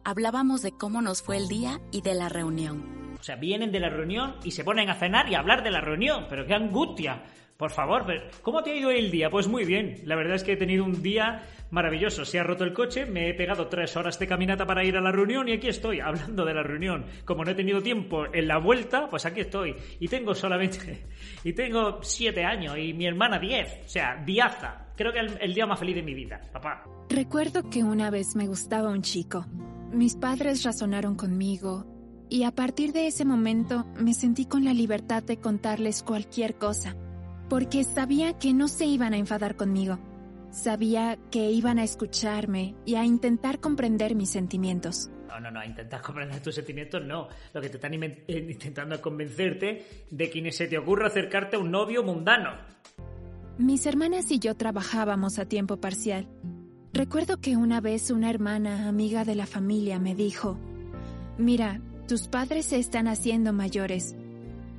hablábamos 0.05 0.62
de 0.62 0.72
cómo 0.72 1.03
nos 1.03 1.22
fue 1.22 1.37
el 1.37 1.49
día 1.49 1.81
y 1.92 2.01
de 2.01 2.14
la 2.14 2.29
reunión. 2.29 2.95
Sea, 3.27 3.35
vienen 3.35 3.73
de 3.73 3.81
la 3.81 3.89
reunión 3.89 4.37
y 4.45 4.53
se 4.53 4.62
ponen 4.62 4.89
a 4.89 4.95
cenar 4.95 5.29
y 5.29 5.35
a 5.35 5.41
hablar 5.41 5.65
de 5.65 5.73
la 5.73 5.81
reunión. 5.81 6.27
Pero 6.31 6.47
qué 6.47 6.55
angustia. 6.55 7.25
Por 7.57 7.73
favor, 7.73 8.07
¿cómo 8.41 8.62
te 8.62 8.71
ha 8.71 8.77
ido 8.77 8.93
el 8.93 9.11
día? 9.11 9.31
Pues 9.31 9.49
muy 9.49 9.65
bien. 9.65 9.97
La 10.05 10.15
verdad 10.15 10.37
es 10.37 10.45
que 10.45 10.53
he 10.53 10.57
tenido 10.57 10.85
un 10.85 11.03
día 11.03 11.43
maravilloso. 11.73 12.25
Se 12.25 12.39
ha 12.39 12.45
roto 12.45 12.62
el 12.62 12.73
coche, 12.73 13.05
me 13.05 13.29
he 13.29 13.35
pegado 13.35 13.67
tres 13.67 13.97
horas 13.97 14.17
de 14.21 14.29
caminata 14.29 14.65
para 14.65 14.85
ir 14.85 14.97
a 14.97 15.01
la 15.01 15.11
reunión 15.11 15.49
y 15.49 15.55
aquí 15.55 15.67
estoy, 15.67 15.99
hablando 16.05 16.45
de 16.45 16.55
la 16.55 16.62
reunión. 16.62 17.05
Como 17.25 17.45
no 17.45 17.51
he 17.51 17.57
tenido 17.57 17.83
tiempo 17.83 18.33
en 18.33 18.47
la 18.47 18.59
vuelta, 18.59 19.09
pues 19.11 19.27
aquí 19.27 19.41
estoy. 19.41 19.75
Y 19.99 20.07
tengo 20.07 20.33
solamente... 20.33 21.07
Y 21.43 21.53
tengo 21.53 21.99
siete 22.03 22.45
años 22.45 22.79
y 22.79 22.93
mi 22.93 23.07
hermana 23.07 23.41
diez. 23.41 23.81
O 23.87 23.89
sea, 23.89 24.23
diaza. 24.25 24.87
Creo 24.97 25.12
que 25.12 25.19
el 25.19 25.53
día 25.53 25.67
más 25.67 25.81
feliz 25.81 25.97
de 25.97 26.03
mi 26.03 26.15
vida, 26.15 26.41
papá. 26.53 26.85
Recuerdo 27.09 27.69
que 27.71 27.83
una 27.83 28.09
vez 28.11 28.37
me 28.37 28.47
gustaba 28.47 28.91
un 28.91 29.03
chico. 29.03 29.47
Mis 29.93 30.15
padres 30.15 30.62
razonaron 30.62 31.17
conmigo 31.17 31.95
y 32.29 32.43
a 32.43 32.51
partir 32.51 32.93
de 32.93 33.07
ese 33.07 33.25
momento 33.25 33.87
me 33.99 34.15
sentí 34.15 34.47
con 34.47 34.65
la 34.65 34.75
libertad 34.75 35.23
de 35.23 35.39
contarles 35.39 36.03
cualquier 36.03 36.57
cosa, 36.57 36.97
porque 37.49 37.85
sabía 37.85 38.39
que 38.39 38.53
no 38.53 38.69
se 38.69 38.87
iban 38.87 39.12
a 39.15 39.19
enfadar 39.19 39.57
conmigo. 39.57 39.99
Sabía 40.51 41.19
que 41.31 41.51
iban 41.51 41.79
a 41.79 41.85
escucharme 41.85 42.75
y 42.85 42.95
a 42.95 43.05
intentar 43.05 43.61
comprender 43.61 44.15
mis 44.15 44.31
sentimientos. 44.31 45.11
No, 45.29 45.41
no, 45.41 45.51
no, 45.51 45.65
intentar 45.65 46.01
comprender 46.01 46.41
tus 46.41 46.55
sentimientos 46.55 47.05
no. 47.05 47.29
Lo 47.53 47.61
que 47.61 47.69
te 47.69 47.77
están 47.77 47.93
eh, 47.95 48.25
intentando 48.27 48.95
es 48.95 49.01
convencerte 49.01 49.87
de 50.11 50.31
que 50.31 50.41
ni 50.41 50.51
se 50.51 50.67
te 50.67 50.79
ocurra 50.79 51.09
acercarte 51.09 51.57
a 51.57 51.59
un 51.59 51.71
novio 51.71 52.03
mundano. 52.03 52.53
Mis 53.59 53.87
hermanas 53.87 54.31
y 54.31 54.39
yo 54.39 54.55
trabajábamos 54.55 55.39
a 55.39 55.47
tiempo 55.47 55.77
parcial. 55.77 56.27
Recuerdo 56.93 57.39
que 57.39 57.57
una 57.57 57.81
vez 57.81 58.11
una 58.11 58.31
hermana, 58.31 58.89
amiga 58.89 59.25
de 59.25 59.35
la 59.35 59.47
familia, 59.47 59.99
me 59.99 60.15
dijo, 60.15 60.59
Mira, 61.39 61.81
tus 62.07 62.29
padres 62.29 62.66
se 62.66 62.79
están 62.79 63.09
haciendo 63.09 63.53
mayores. 63.53 64.14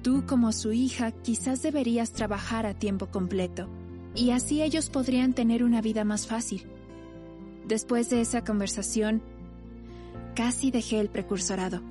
Tú 0.01 0.25
como 0.25 0.53
su 0.53 0.71
hija 0.71 1.11
quizás 1.11 1.61
deberías 1.61 2.13
trabajar 2.13 2.65
a 2.65 2.73
tiempo 2.73 3.07
completo, 3.07 3.67
y 4.15 4.31
así 4.31 4.63
ellos 4.63 4.89
podrían 4.89 5.33
tener 5.33 5.63
una 5.63 5.81
vida 5.81 6.03
más 6.03 6.27
fácil. 6.27 6.65
Después 7.65 8.09
de 8.09 8.21
esa 8.21 8.43
conversación, 8.43 9.21
casi 10.35 10.71
dejé 10.71 10.99
el 10.99 11.09
precursorado. 11.09 11.81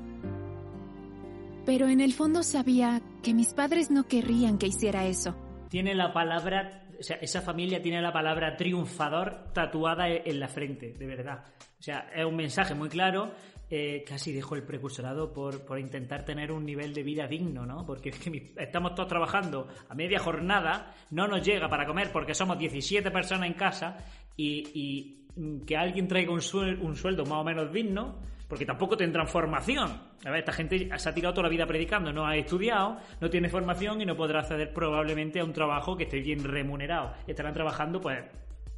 Pero 1.67 1.89
en 1.89 2.01
el 2.01 2.15
fondo 2.15 2.43
sabía 2.43 3.03
que 3.23 3.35
mis 3.35 3.53
padres 3.53 3.91
no 3.91 4.07
querrían 4.07 4.57
que 4.57 4.69
hiciera 4.69 5.05
eso. 5.05 5.37
Tiene 5.69 5.95
la 5.95 6.13
palabra, 6.13 6.87
o 6.99 7.03
sea, 7.03 7.17
esa 7.17 7.43
familia 7.43 7.83
tiene 7.83 8.01
la 8.01 8.13
palabra 8.13 8.57
triunfador 8.57 9.53
tatuada 9.53 10.09
en 10.09 10.41
la 10.41 10.49
frente, 10.49 10.95
de 10.95 11.07
verdad. 11.07 11.45
O 11.79 11.83
sea, 11.83 12.09
es 12.15 12.25
un 12.25 12.37
mensaje 12.37 12.75
muy 12.75 12.89
claro 12.89 13.33
eh, 13.69 14.05
casi 14.07 14.33
dejo 14.33 14.55
el 14.55 14.63
precursorado 14.63 15.33
por, 15.33 15.65
por, 15.65 15.81
intentar 15.81 16.25
tener 16.25 16.53
un 16.53 16.65
nivel 16.65 16.95
de 16.95 17.03
vida 17.03 17.27
digno, 17.27 17.67
¿no? 17.67 17.85
Porque 17.85 18.11
es 18.11 18.19
que 18.19 18.55
estamos 18.57 18.95
todos 18.95 19.09
trabajando 19.09 19.67
a 19.89 19.95
media 19.95 20.21
jornada, 20.21 20.95
no 21.11 21.27
nos 21.27 21.45
llega 21.45 21.69
para 21.69 21.85
comer 21.85 22.13
porque 22.13 22.33
somos 22.33 22.59
17 22.59 23.11
personas 23.11 23.49
en 23.49 23.55
casa 23.55 23.97
y, 24.37 25.25
que 25.67 25.77
alguien 25.77 26.09
traiga 26.09 26.33
un, 26.33 26.41
un 26.81 26.97
sueldo 26.97 27.25
más 27.27 27.41
o 27.41 27.45
menos 27.45 27.71
digno, 27.71 28.21
porque 28.49 28.65
tampoco 28.65 28.97
tendrán 28.97 29.29
formación. 29.29 30.01
A 30.25 30.31
ver, 30.31 30.39
esta 30.39 30.53
gente 30.53 30.89
se 30.97 31.09
ha 31.09 31.13
tirado 31.13 31.35
toda 31.35 31.43
la 31.43 31.51
vida 31.51 31.67
predicando, 31.67 32.11
no 32.11 32.27
ha 32.27 32.37
estudiado, 32.37 32.99
no 33.21 33.29
tiene 33.29 33.51
formación 33.51 34.01
y 34.01 34.07
no 34.07 34.17
podrá 34.17 34.41
acceder 34.41 34.73
probablemente 34.73 35.41
a 35.41 35.45
un 35.45 35.53
trabajo 35.53 35.97
que 35.97 36.05
esté 36.05 36.21
bien 36.21 36.43
remunerado. 36.43 37.13
Estarán 37.27 37.53
trabajando, 37.53 38.01
pues, 38.01 38.25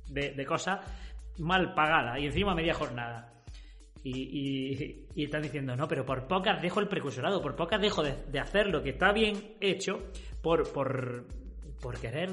de, 0.08 0.32
de 0.32 0.46
cosas 0.46 0.80
mal 1.38 1.74
pagadas 1.74 2.18
y 2.18 2.26
encima 2.26 2.52
a 2.52 2.54
media 2.56 2.74
jornada. 2.74 3.37
Y, 4.04 5.06
están 5.16 5.42
diciendo, 5.42 5.76
no, 5.76 5.88
pero 5.88 6.06
por 6.06 6.26
pocas 6.26 6.62
dejo 6.62 6.80
el 6.80 6.88
precursorado, 6.88 7.42
por 7.42 7.56
pocas 7.56 7.80
dejo 7.80 8.02
de, 8.02 8.40
hacer 8.40 8.68
lo 8.68 8.82
que 8.82 8.90
está 8.90 9.12
bien 9.12 9.56
hecho 9.60 10.10
por, 10.40 10.72
por, 10.72 11.26
por 11.80 11.98
querer 11.98 12.30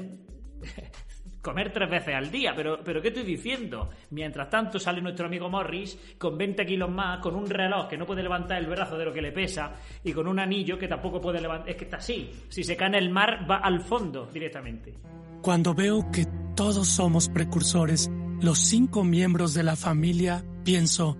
comer 1.46 1.72
tres 1.72 1.88
veces 1.88 2.14
al 2.14 2.30
día. 2.30 2.52
Pero, 2.56 2.80
pero 2.82 3.00
¿qué 3.00 3.08
estoy 3.08 3.22
diciendo? 3.22 3.90
Mientras 4.10 4.50
tanto 4.50 4.78
sale 4.78 5.00
nuestro 5.00 5.26
amigo 5.26 5.48
Morris 5.48 5.96
con 6.18 6.36
20 6.36 6.66
kilos 6.66 6.90
más, 6.90 7.20
con 7.20 7.36
un 7.36 7.48
reloj 7.48 7.88
que 7.88 7.96
no 7.96 8.04
puede 8.04 8.22
levantar 8.22 8.58
el 8.58 8.66
brazo 8.66 8.98
de 8.98 9.04
lo 9.04 9.12
que 9.12 9.22
le 9.22 9.32
pesa 9.32 9.74
y 10.02 10.12
con 10.12 10.26
un 10.26 10.40
anillo 10.40 10.76
que 10.76 10.88
tampoco 10.88 11.20
puede 11.20 11.40
levantar. 11.40 11.70
Es 11.70 11.76
que 11.76 11.84
está 11.84 11.98
así. 11.98 12.30
Si 12.48 12.64
se 12.64 12.76
cae 12.76 12.88
en 12.88 12.94
el 12.96 13.10
mar, 13.10 13.46
va 13.48 13.58
al 13.58 13.80
fondo 13.80 14.26
directamente. 14.26 14.94
Cuando 15.40 15.74
veo 15.74 16.10
que 16.10 16.26
todos 16.56 16.88
somos 16.88 17.28
precursores, 17.28 18.10
los 18.40 18.58
cinco 18.58 19.04
miembros 19.04 19.54
de 19.54 19.62
la 19.62 19.76
familia, 19.76 20.44
pienso, 20.64 21.16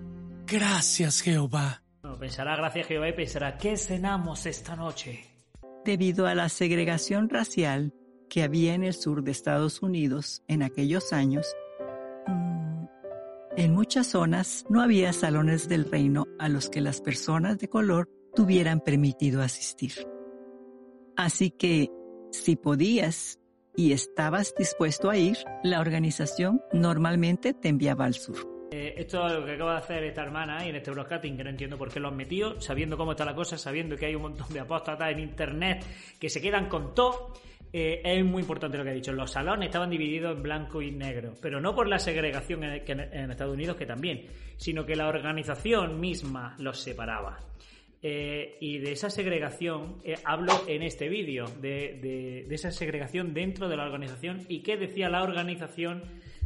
Gracias, 0.49 1.21
Jehová. 1.21 1.83
pensará 2.19 2.55
gracias, 2.55 2.87
Jehová, 2.87 3.09
y 3.09 3.13
pensará, 3.13 3.57
¿qué 3.57 3.75
cenamos 3.75 4.45
esta 4.45 4.77
noche? 4.77 5.25
Debido 5.83 6.25
a 6.25 6.35
la 6.35 6.47
segregación 6.47 7.27
racial 7.27 7.93
que 8.29 8.43
había 8.43 8.73
en 8.73 8.85
el 8.85 8.93
sur 8.93 9.23
de 9.23 9.31
Estados 9.31 9.81
Unidos 9.81 10.43
en 10.47 10.63
aquellos 10.63 11.11
años, 11.11 11.53
mm, 12.27 12.85
en 13.57 13.73
muchas 13.73 14.07
zonas 14.07 14.65
no 14.69 14.81
había 14.81 15.11
salones 15.11 15.67
del 15.67 15.83
reino 15.83 16.27
a 16.39 16.47
los 16.47 16.69
que 16.69 16.79
las 16.79 17.01
personas 17.01 17.57
de 17.57 17.67
color 17.67 18.09
tuvieran 18.33 18.79
permitido 18.79 19.41
asistir. 19.41 20.07
Así 21.17 21.51
que, 21.51 21.91
si 22.31 22.55
podías 22.55 23.37
y 23.75 23.91
estabas 23.91 24.53
dispuesto 24.57 25.09
a 25.09 25.17
ir, 25.17 25.37
la 25.63 25.81
organización 25.81 26.61
normalmente 26.71 27.53
te 27.53 27.67
enviaba 27.67 28.05
al 28.05 28.13
sur. 28.13 28.56
Eh, 28.69 28.95
esto 28.97 29.25
es 29.25 29.33
lo 29.33 29.45
que 29.45 29.53
acaba 29.53 29.73
de 29.73 29.77
hacer 29.77 30.03
esta 30.03 30.23
hermana 30.23 30.65
y 30.65 30.69
en 30.69 30.75
este 30.75 30.91
broadcasting, 30.91 31.37
que 31.37 31.43
no 31.43 31.49
entiendo 31.49 31.77
por 31.77 31.89
qué 31.89 32.01
lo 32.01 32.09
han 32.09 32.17
metido, 32.17 32.59
sabiendo 32.59 32.97
cómo 32.97 33.11
está 33.11 33.23
la 33.23 33.33
cosa, 33.33 33.57
sabiendo 33.57 33.95
que 33.95 34.07
hay 34.07 34.15
un 34.15 34.23
montón 34.23 34.47
de 34.49 34.59
apóstatas 34.59 35.09
en 35.11 35.19
internet 35.19 35.85
que 36.19 36.29
se 36.29 36.41
quedan 36.41 36.67
con 36.67 36.93
todo. 36.93 37.33
Eh, 37.71 38.01
es 38.03 38.25
muy 38.25 38.41
importante 38.41 38.77
lo 38.77 38.83
que 38.83 38.89
ha 38.89 38.93
dicho. 38.93 39.13
Los 39.13 39.31
salones 39.31 39.67
estaban 39.67 39.89
divididos 39.89 40.35
en 40.35 40.43
blanco 40.43 40.81
y 40.81 40.91
negro, 40.91 41.33
pero 41.41 41.61
no 41.61 41.73
por 41.73 41.87
la 41.87 41.97
segregación 41.97 42.63
en, 42.63 43.31
Estados 43.31 43.53
Unidos, 43.53 43.77
que 43.77 43.85
también, 43.85 44.25
sino 44.57 44.85
que 44.85 44.95
la 44.95 45.07
organización 45.07 45.99
misma 45.99 46.55
los 46.59 46.79
separaba. 46.79 47.39
Eh, 48.01 48.57
y 48.59 48.79
de 48.79 48.91
esa 48.91 49.09
segregación 49.09 49.97
hablo 50.23 50.53
en 50.67 50.83
este 50.83 51.07
vídeo, 51.07 51.45
de, 51.61 52.45
esa 52.49 52.71
segregación 52.71 53.33
dentro 53.33 53.69
de 53.69 53.77
la 53.77 53.85
organización 53.85 54.45
y 54.49 54.61
qué 54.61 54.75
decía 54.75 55.09
la 55.09 55.23
organización 55.23 56.03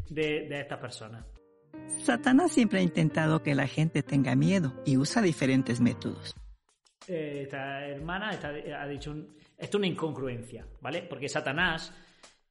de 0.10 0.47
estas 0.60 0.79
personas. 0.79 1.40
Satanás 2.04 2.51
siempre 2.51 2.80
ha 2.80 2.84
intentado 2.84 3.43
que 3.43 3.56
la 3.56 3.67
gente 3.67 4.04
tenga 4.04 4.36
miedo 4.36 4.73
y 4.86 4.97
usa 4.97 5.21
diferentes 5.21 5.80
métodos. 5.80 6.36
Eh, 7.08 7.41
esta 7.43 7.86
hermana 7.88 8.32
ha 8.32 8.88
dicho, 8.88 9.15
esto 9.58 9.77
es 9.77 9.80
una 9.80 9.88
incongruencia, 9.88 10.67
¿vale? 10.82 11.04
Porque 11.04 11.30
Satanás 11.30 11.93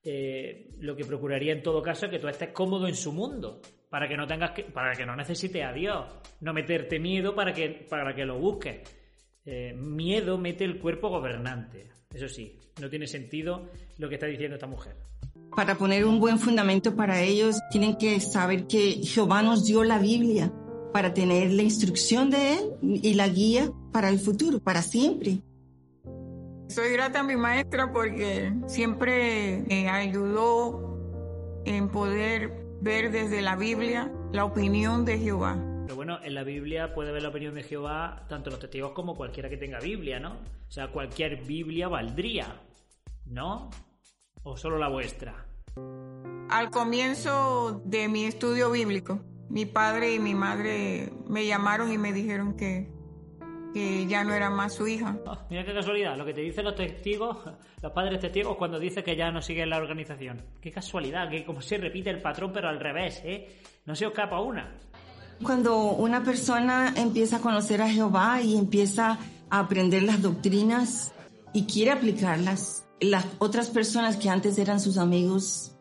eh, 0.02 0.70
lo 0.78 0.96
que 0.96 1.04
procuraría 1.04 1.52
en 1.52 1.62
todo 1.62 1.82
caso 1.82 2.06
es 2.06 2.12
que 2.12 2.18
tú 2.18 2.28
estés 2.28 2.50
cómodo 2.50 2.88
en 2.88 2.94
su 2.94 3.12
mundo, 3.12 3.60
para 3.88 4.08
que 4.08 4.16
no 4.16 4.26
tengas 4.26 4.52
que, 4.52 4.64
para 4.64 4.92
que 4.94 5.04
no 5.04 5.14
necesites 5.14 5.64
a 5.64 5.72
Dios, 5.72 6.06
no 6.40 6.54
meterte 6.54 6.98
miedo 6.98 7.34
para 7.34 7.52
que, 7.52 7.86
para 7.88 8.14
que 8.14 8.24
lo 8.24 8.38
busques. 8.38 8.80
Eh, 9.44 9.72
miedo 9.74 10.38
mete 10.38 10.64
el 10.64 10.78
cuerpo 10.78 11.08
gobernante. 11.08 11.90
Eso 12.12 12.28
sí, 12.28 12.58
no 12.80 12.88
tiene 12.88 13.06
sentido 13.06 13.68
lo 13.98 14.08
que 14.08 14.14
está 14.14 14.26
diciendo 14.26 14.54
esta 14.54 14.66
mujer. 14.66 14.96
Para 15.54 15.76
poner 15.76 16.04
un 16.04 16.20
buen 16.20 16.38
fundamento 16.38 16.94
para 16.94 17.20
ellos, 17.20 17.60
tienen 17.70 17.96
que 17.96 18.20
saber 18.20 18.66
que 18.66 19.00
Jehová 19.02 19.42
nos 19.42 19.64
dio 19.64 19.84
la 19.84 19.98
Biblia 19.98 20.52
para 20.92 21.12
tener 21.14 21.50
la 21.52 21.62
instrucción 21.62 22.30
de 22.30 22.54
Él 22.54 22.72
y 22.82 23.14
la 23.14 23.28
guía 23.28 23.70
para 23.92 24.08
el 24.08 24.18
futuro, 24.18 24.60
para 24.60 24.82
siempre. 24.82 25.42
Soy 26.68 26.92
grata 26.92 27.20
a 27.20 27.22
mi 27.24 27.36
maestra 27.36 27.92
porque 27.92 28.52
siempre 28.66 29.64
me 29.68 29.88
ayudó 29.88 30.98
en 31.64 31.88
poder 31.88 32.64
ver 32.80 33.10
desde 33.10 33.42
la 33.42 33.56
Biblia 33.56 34.12
la 34.32 34.44
opinión 34.44 35.04
de 35.04 35.18
Jehová. 35.18 35.58
Pero 35.82 35.96
bueno, 35.96 36.20
en 36.22 36.34
la 36.34 36.44
Biblia 36.44 36.94
puede 36.94 37.10
ver 37.10 37.22
la 37.22 37.30
opinión 37.30 37.54
de 37.54 37.64
Jehová 37.64 38.24
tanto 38.28 38.50
los 38.50 38.60
testigos 38.60 38.92
como 38.92 39.16
cualquiera 39.16 39.48
que 39.48 39.56
tenga 39.56 39.80
Biblia, 39.80 40.20
¿no? 40.20 40.34
O 40.68 40.70
sea, 40.70 40.92
cualquier 40.92 41.42
Biblia 41.42 41.88
valdría, 41.88 42.46
¿no? 43.26 43.70
¿O 44.42 44.56
solo 44.56 44.78
la 44.78 44.88
vuestra? 44.88 45.46
Al 46.48 46.70
comienzo 46.70 47.82
de 47.84 48.08
mi 48.08 48.24
estudio 48.24 48.70
bíblico, 48.70 49.20
mi 49.50 49.66
padre 49.66 50.14
y 50.14 50.18
mi 50.18 50.34
madre 50.34 51.12
me 51.28 51.46
llamaron 51.46 51.92
y 51.92 51.98
me 51.98 52.12
dijeron 52.12 52.56
que, 52.56 52.90
que 53.74 54.06
ya 54.06 54.24
no 54.24 54.32
era 54.32 54.48
más 54.48 54.74
su 54.74 54.86
hija. 54.86 55.18
Ah, 55.26 55.46
mira 55.50 55.64
qué 55.64 55.74
casualidad, 55.74 56.16
lo 56.16 56.24
que 56.24 56.32
te 56.32 56.40
dicen 56.40 56.64
los 56.64 56.74
testigos, 56.74 57.36
los 57.82 57.92
padres 57.92 58.18
testigos 58.18 58.56
cuando 58.56 58.78
dice 58.78 59.04
que 59.04 59.14
ya 59.14 59.30
no 59.30 59.42
sigue 59.42 59.62
en 59.62 59.70
la 59.70 59.76
organización. 59.76 60.42
Qué 60.60 60.72
casualidad, 60.72 61.28
que 61.28 61.44
como 61.44 61.60
se 61.60 61.76
repite 61.76 62.10
el 62.10 62.22
patrón 62.22 62.50
pero 62.52 62.68
al 62.68 62.80
revés, 62.80 63.20
¿eh? 63.24 63.60
No 63.84 63.94
se 63.94 64.06
escapa 64.06 64.40
una. 64.40 64.74
Cuando 65.42 65.76
una 65.92 66.22
persona 66.22 66.94
empieza 66.96 67.36
a 67.36 67.40
conocer 67.40 67.82
a 67.82 67.88
Jehová 67.88 68.40
y 68.42 68.56
empieza 68.56 69.18
a 69.50 69.58
aprender 69.58 70.02
las 70.02 70.20
doctrinas 70.20 71.12
y 71.52 71.66
quiere 71.66 71.92
aplicarlas, 71.92 72.89
las 73.00 73.26
otras 73.38 73.70
personas 73.70 74.16
que 74.16 74.28
antes 74.28 74.58
eran 74.58 74.80
sus 74.80 74.98
amigos 74.98 75.76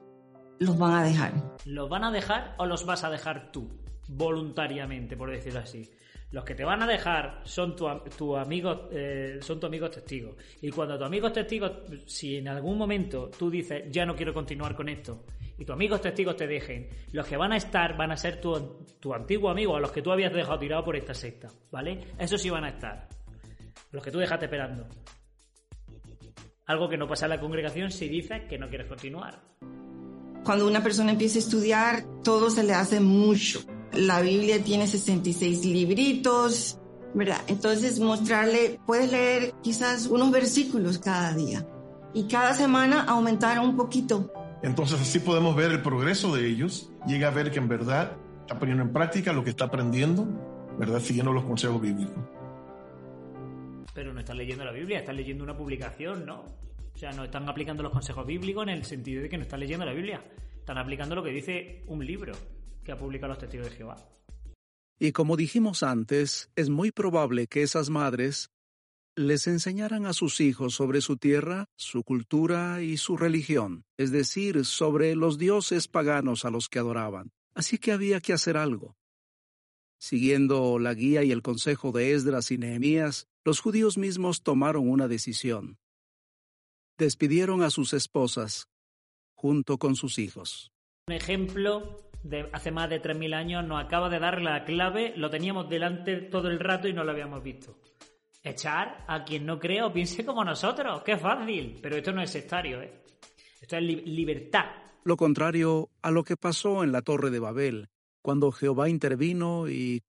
los 0.59 0.77
van 0.77 0.93
a 0.93 1.03
dejar. 1.03 1.33
¿Los 1.65 1.89
van 1.89 2.03
a 2.03 2.11
dejar 2.11 2.55
o 2.57 2.65
los 2.65 2.85
vas 2.85 3.03
a 3.03 3.09
dejar 3.09 3.51
tú? 3.51 3.69
Voluntariamente, 4.07 5.15
por 5.15 5.29
decirlo 5.29 5.59
así. 5.59 5.89
Los 6.31 6.43
que 6.43 6.53
te 6.53 6.63
van 6.63 6.83
a 6.83 6.87
dejar 6.87 7.41
son 7.43 7.75
tus 7.75 7.91
tu 8.15 8.37
amigos, 8.37 8.81
eh, 8.91 9.39
son 9.41 9.59
tus 9.59 9.67
amigos 9.67 9.91
testigos. 9.91 10.35
Y 10.61 10.69
cuando 10.69 10.97
tus 10.97 11.07
amigos 11.07 11.33
testigos, 11.33 11.71
si 12.05 12.37
en 12.37 12.47
algún 12.47 12.77
momento 12.77 13.31
tú 13.37 13.49
dices 13.49 13.85
ya 13.89 14.05
no 14.05 14.15
quiero 14.15 14.33
continuar 14.33 14.75
con 14.75 14.89
esto, 14.89 15.25
y 15.57 15.65
tus 15.65 15.73
amigos 15.73 16.01
testigos 16.01 16.35
te 16.35 16.45
dejen, 16.47 16.87
los 17.13 17.25
que 17.25 17.35
van 17.35 17.51
a 17.51 17.57
estar 17.57 17.97
van 17.97 18.11
a 18.11 18.17
ser 18.17 18.39
tu, 18.39 18.85
tu 18.99 19.13
antiguo 19.13 19.49
amigo, 19.49 19.75
a 19.75 19.79
los 19.79 19.91
que 19.91 20.01
tú 20.01 20.11
habías 20.11 20.31
dejado 20.31 20.59
tirado 20.59 20.83
por 20.83 20.95
esta 20.95 21.15
secta, 21.15 21.49
¿vale? 21.71 21.99
Esos 22.19 22.41
sí 22.41 22.49
van 22.49 22.63
a 22.63 22.69
estar. 22.69 23.09
Los 23.91 24.03
que 24.03 24.11
tú 24.11 24.19
dejaste 24.19 24.45
esperando. 24.45 24.87
Algo 26.69 26.87
que 26.87 26.97
no 26.97 27.07
pasa 27.07 27.25
en 27.25 27.31
la 27.31 27.39
congregación 27.39 27.89
si 27.89 28.07
dices 28.07 28.43
que 28.47 28.59
no 28.59 28.69
quieres 28.69 28.85
continuar. 28.85 29.41
Cuando 30.43 30.67
una 30.67 30.83
persona 30.83 31.13
empieza 31.13 31.39
a 31.39 31.41
estudiar, 31.41 32.03
todo 32.23 32.51
se 32.51 32.61
le 32.61 32.75
hace 32.75 32.99
mucho. 32.99 33.61
La 33.93 34.21
Biblia 34.21 34.63
tiene 34.63 34.85
66 34.85 35.65
libritos, 35.65 36.79
¿verdad? 37.15 37.41
Entonces 37.47 37.99
mostrarle, 37.99 38.79
puedes 38.85 39.11
leer 39.11 39.55
quizás 39.63 40.05
unos 40.05 40.29
versículos 40.29 40.99
cada 40.99 41.33
día 41.33 41.65
y 42.13 42.27
cada 42.27 42.53
semana 42.53 43.03
aumentar 43.05 43.59
un 43.59 43.75
poquito. 43.75 44.31
Entonces 44.61 45.01
así 45.01 45.17
podemos 45.17 45.55
ver 45.55 45.71
el 45.71 45.81
progreso 45.81 46.35
de 46.35 46.47
ellos, 46.47 46.91
llega 47.07 47.29
a 47.29 47.31
ver 47.31 47.49
que 47.49 47.57
en 47.57 47.67
verdad 47.67 48.11
está 48.41 48.59
poniendo 48.59 48.83
en 48.83 48.93
práctica 48.93 49.33
lo 49.33 49.43
que 49.43 49.49
está 49.49 49.65
aprendiendo, 49.65 50.27
¿verdad? 50.77 50.99
Siguiendo 50.99 51.33
los 51.33 51.45
consejos 51.45 51.81
bíblicos. 51.81 52.38
Pero 53.93 54.13
no 54.13 54.19
están 54.19 54.37
leyendo 54.37 54.63
la 54.63 54.71
Biblia, 54.71 54.99
están 54.99 55.15
leyendo 55.15 55.43
una 55.43 55.57
publicación, 55.57 56.25
¿no? 56.25 56.41
O 56.93 56.97
sea, 56.97 57.11
no 57.11 57.23
están 57.23 57.47
aplicando 57.47 57.81
los 57.81 57.91
consejos 57.91 58.25
bíblicos 58.25 58.63
en 58.63 58.69
el 58.69 58.83
sentido 58.83 59.21
de 59.21 59.29
que 59.29 59.37
no 59.37 59.43
están 59.43 59.59
leyendo 59.59 59.85
la 59.85 59.93
Biblia. 59.93 60.23
Están 60.57 60.77
aplicando 60.77 61.15
lo 61.15 61.23
que 61.23 61.31
dice 61.31 61.83
un 61.87 62.05
libro 62.05 62.33
que 62.83 62.91
ha 62.91 62.97
publicado 62.97 63.29
los 63.29 63.39
testigos 63.39 63.69
de 63.69 63.75
Jehová. 63.77 63.95
Y 64.99 65.13
como 65.13 65.37
dijimos 65.37 65.81
antes, 65.81 66.51
es 66.57 66.69
muy 66.69 66.91
probable 66.91 67.47
que 67.47 67.61
esas 67.61 67.89
madres 67.89 68.51
les 69.15 69.47
enseñaran 69.47 70.05
a 70.05 70.13
sus 70.13 70.41
hijos 70.41 70.73
sobre 70.73 70.99
su 70.99 71.15
tierra, 71.15 71.69
su 71.77 72.03
cultura 72.03 72.81
y 72.81 72.97
su 72.97 73.15
religión, 73.15 73.85
es 73.97 74.11
decir, 74.11 74.65
sobre 74.65 75.15
los 75.15 75.37
dioses 75.37 75.87
paganos 75.87 76.43
a 76.43 76.49
los 76.49 76.67
que 76.67 76.79
adoraban. 76.79 77.31
Así 77.53 77.77
que 77.77 77.93
había 77.93 78.19
que 78.19 78.33
hacer 78.33 78.57
algo. 78.57 78.97
Siguiendo 79.99 80.79
la 80.79 80.93
guía 80.93 81.23
y 81.23 81.31
el 81.31 81.41
consejo 81.41 81.93
de 81.93 82.11
Esdras 82.11 82.51
y 82.51 82.57
Nehemías, 82.57 83.28
los 83.45 83.61
judíos 83.61 83.97
mismos 83.97 84.43
tomaron 84.43 84.89
una 84.89 85.07
decisión. 85.07 85.77
Despidieron 86.97 87.63
a 87.63 87.69
sus 87.69 87.93
esposas 87.93 88.67
junto 89.33 89.77
con 89.77 89.95
sus 89.95 90.19
hijos. 90.19 90.71
Un 91.07 91.13
ejemplo 91.13 92.09
de 92.23 92.49
hace 92.51 92.71
más 92.71 92.89
de 92.89 93.01
3.000 93.01 93.33
años 93.33 93.65
nos 93.65 93.83
acaba 93.83 94.09
de 94.09 94.19
dar 94.19 94.41
la 94.41 94.65
clave, 94.65 95.13
lo 95.15 95.29
teníamos 95.29 95.69
delante 95.69 96.17
todo 96.17 96.49
el 96.49 96.59
rato 96.59 96.87
y 96.87 96.93
no 96.93 97.03
lo 97.03 97.11
habíamos 97.11 97.41
visto. 97.41 97.79
Echar 98.43 99.05
a 99.07 99.23
quien 99.23 99.45
no 99.45 99.59
crea 99.59 99.85
o 99.85 99.93
piense 99.93 100.25
como 100.25 100.43
nosotros, 100.43 101.01
qué 101.03 101.17
fácil, 101.17 101.79
pero 101.81 101.95
esto 101.95 102.11
no 102.11 102.21
es 102.21 102.29
sectario, 102.29 102.81
¿eh? 102.81 103.03
esto 103.61 103.77
es 103.77 103.83
li 103.83 103.95
libertad. 104.01 104.65
Lo 105.03 105.17
contrario 105.17 105.89
a 106.01 106.11
lo 106.11 106.23
que 106.23 106.35
pasó 106.35 106.83
en 106.83 106.91
la 106.91 107.01
Torre 107.01 107.29
de 107.29 107.39
Babel, 107.39 107.89
cuando 108.21 108.51
Jehová 108.51 108.89
intervino 108.89 109.69
y 109.69 110.03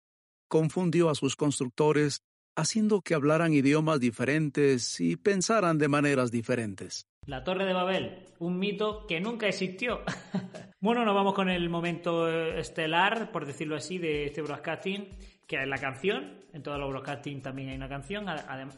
confundió 0.49 1.11
a 1.11 1.15
sus 1.15 1.37
constructores 1.37 2.23
haciendo 2.61 3.01
que 3.01 3.15
hablaran 3.15 3.53
idiomas 3.53 4.01
diferentes 4.01 5.01
y 5.01 5.17
pensaran 5.17 5.79
de 5.79 5.89
maneras 5.89 6.31
diferentes. 6.31 7.07
La 7.27 7.45
Torre 7.45 7.65
de 7.65 7.73
Babel, 7.73 8.27
un 8.39 8.59
mito 8.59 9.07
que 9.07 9.21
nunca 9.21 9.47
existió. 9.47 10.01
bueno, 10.81 11.05
nos 11.05 11.15
vamos 11.15 11.35
con 11.35 11.49
el 11.49 11.69
momento 11.69 12.29
estelar, 12.29 13.31
por 13.31 13.47
decirlo 13.47 13.77
así, 13.77 13.99
de 13.99 14.27
este 14.27 14.43
broadcasting, 14.43 15.09
que 15.47 15.57
es 15.63 15.69
la 15.69 15.79
canción. 15.79 16.41
En 16.53 16.63
todos 16.63 16.79
los 16.79 16.91
broadcasting 16.91 17.43
también 17.43 17.69
hay 17.69 17.77
una 17.77 17.89
canción. 17.89 18.27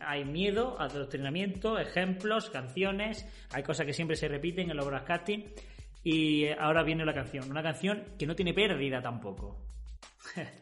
Hay 0.01 0.25
miedo, 0.25 0.77
adoctrinamiento, 0.81 1.79
ejemplos, 1.79 2.51
canciones. 2.51 3.27
Hay 3.53 3.63
cosas 3.63 3.87
que 3.87 3.93
siempre 3.93 4.17
se 4.17 4.29
repiten 4.29 4.71
en 4.71 4.77
los 4.77 4.87
broadcasting. 4.87 5.47
Y 6.05 6.49
ahora 6.49 6.83
viene 6.83 7.05
la 7.05 7.15
canción. 7.15 7.51
Una 7.51 7.63
canción 7.63 8.05
que 8.19 8.27
no 8.27 8.35
tiene 8.35 8.53
pérdida 8.53 9.01
tampoco. 9.01 9.57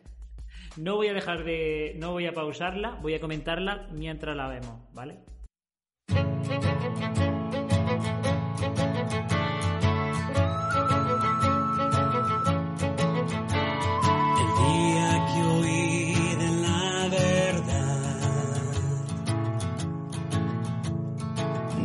No 0.76 0.96
voy 0.96 1.09
a 1.09 1.14
dejar 1.14 1.44
de. 1.44 1.94
No 1.98 2.12
voy 2.12 2.26
a 2.26 2.33
pausarla, 2.33 2.98
voy 3.02 3.14
a 3.14 3.20
comentarla 3.20 3.88
mientras 3.92 4.37
la 4.37 4.48
vemos, 4.48 4.80
¿vale? 4.92 5.18
El 6.09 6.16
día 14.59 15.26
que 15.26 15.42
oí 15.42 16.14
de 16.38 16.50
la 16.62 17.09
verdad 17.11 18.20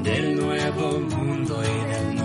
del 0.03 0.35
nuevo 0.35 0.99
mundo 0.99 1.63
y 1.63 1.87
del 1.89 2.15
nombre 2.15 2.24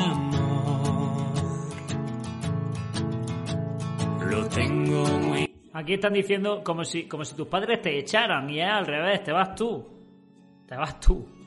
amor. 0.00 1.34
Lo 4.30 4.48
tengo 4.48 5.04
muy 5.06 5.48
Aquí 5.78 5.94
están 5.94 6.12
diciendo 6.12 6.62
como 6.64 6.84
si, 6.84 7.06
como 7.06 7.24
si 7.24 7.36
tus 7.36 7.46
padres 7.46 7.80
te 7.80 7.96
echaran 7.98 8.50
y 8.50 8.60
es 8.60 8.68
al 8.68 8.84
revés, 8.84 9.22
te 9.22 9.30
vas 9.30 9.54
tú. 9.54 9.86
Te 10.66 10.76
vas 10.76 10.98
tú. 10.98 11.37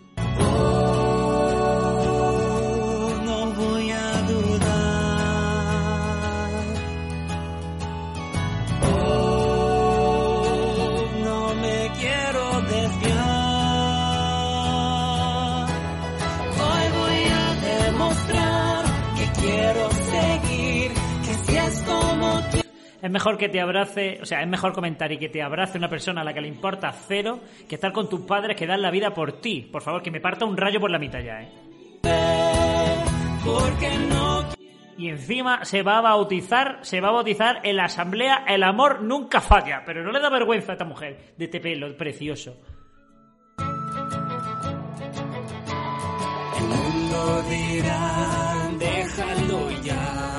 Es 23.02 23.10
mejor 23.10 23.38
que 23.38 23.50
te 23.50 23.60
abrace, 23.60 24.20
o 24.22 24.26
sea, 24.26 24.42
es 24.42 24.48
mejor 24.48 24.74
comentar 24.74 25.12
y 25.12 25.18
que 25.18 25.30
te 25.30 25.42
abrace 25.42 25.78
una 25.78 25.90
persona 25.90 26.22
a 26.22 26.24
la 26.24 26.34
que 26.34 26.42
le 26.42 26.48
importa 26.48 26.92
cero 26.92 27.40
que 27.68 27.76
estar 27.76 27.92
con 27.92 28.08
tus 28.08 28.22
padres 28.22 28.56
que 28.56 28.68
dan 28.68 28.82
la 28.82 28.92
vida 28.92 29.14
por 29.14 29.42
ti. 29.42 29.68
Por 29.72 29.82
favor, 29.82 30.04
que 30.04 30.12
me 30.12 30.22
parta 30.22 30.46
un 30.46 30.56
rayo 30.56 30.80
por 30.80 30.92
la 30.92 31.00
mitad 31.00 31.20
ya, 31.20 31.42
¿eh? 31.42 31.50
Y 34.98 35.10
encima 35.10 35.66
se 35.66 35.82
va 35.82 35.98
a 35.98 36.02
bautizar, 36.02 36.78
se 36.84 37.02
va 37.02 37.08
a 37.08 37.14
bautizar 37.14 37.62
en 37.64 37.78
la 37.78 37.86
asamblea 37.86 38.44
El 38.48 38.62
amor 38.62 39.02
nunca 39.02 39.42
falla. 39.42 39.82
Pero 39.84 40.04
no 40.04 40.12
le 40.12 40.20
da 40.20 40.30
vergüenza 40.30 40.74
a 40.74 40.76
esta 40.76 40.86
mujer 40.86 41.34
de 41.38 41.46
este 41.46 41.60
pelo 41.60 41.98
precioso. 41.98 42.56
El 46.58 46.68
mundo 46.68 47.44
dirá, 47.50 48.70
déjalo 48.78 49.72
ya. 49.82 50.31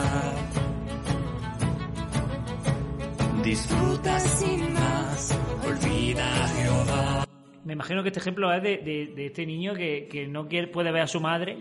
Disfruta 3.52 4.18
sin 4.18 4.72
más, 4.72 5.38
olvida 5.62 6.24
a 6.44 6.48
Jehová. 6.48 7.26
Me 7.64 7.74
imagino 7.74 8.02
que 8.02 8.08
este 8.08 8.18
ejemplo 8.20 8.50
es 8.50 8.62
de, 8.62 8.78
de- 8.78 9.12
de 9.14 9.26
este 9.26 9.44
niño 9.44 9.74
que, 9.74 10.08
que 10.10 10.26
no 10.26 10.48
quiere, 10.48 10.68
puede 10.68 10.90
ver 10.90 11.02
a 11.02 11.06
su 11.06 11.20
madre. 11.20 11.58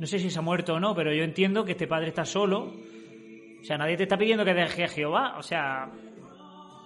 No 0.00 0.06
sé 0.08 0.18
si 0.18 0.30
se 0.30 0.40
ha 0.40 0.42
muerto 0.42 0.74
o 0.74 0.80
no, 0.80 0.96
pero 0.96 1.14
yo 1.14 1.22
entiendo 1.22 1.64
que 1.64 1.72
este 1.72 1.86
padre 1.86 2.08
está 2.08 2.24
solo. 2.24 2.72
O 3.60 3.64
sea, 3.64 3.78
nadie 3.78 3.96
te 3.96 4.02
está 4.02 4.18
pidiendo 4.18 4.44
que 4.44 4.52
deje 4.52 4.82
a 4.82 4.88
Jehová. 4.88 5.36
O 5.38 5.44
sea, 5.44 5.92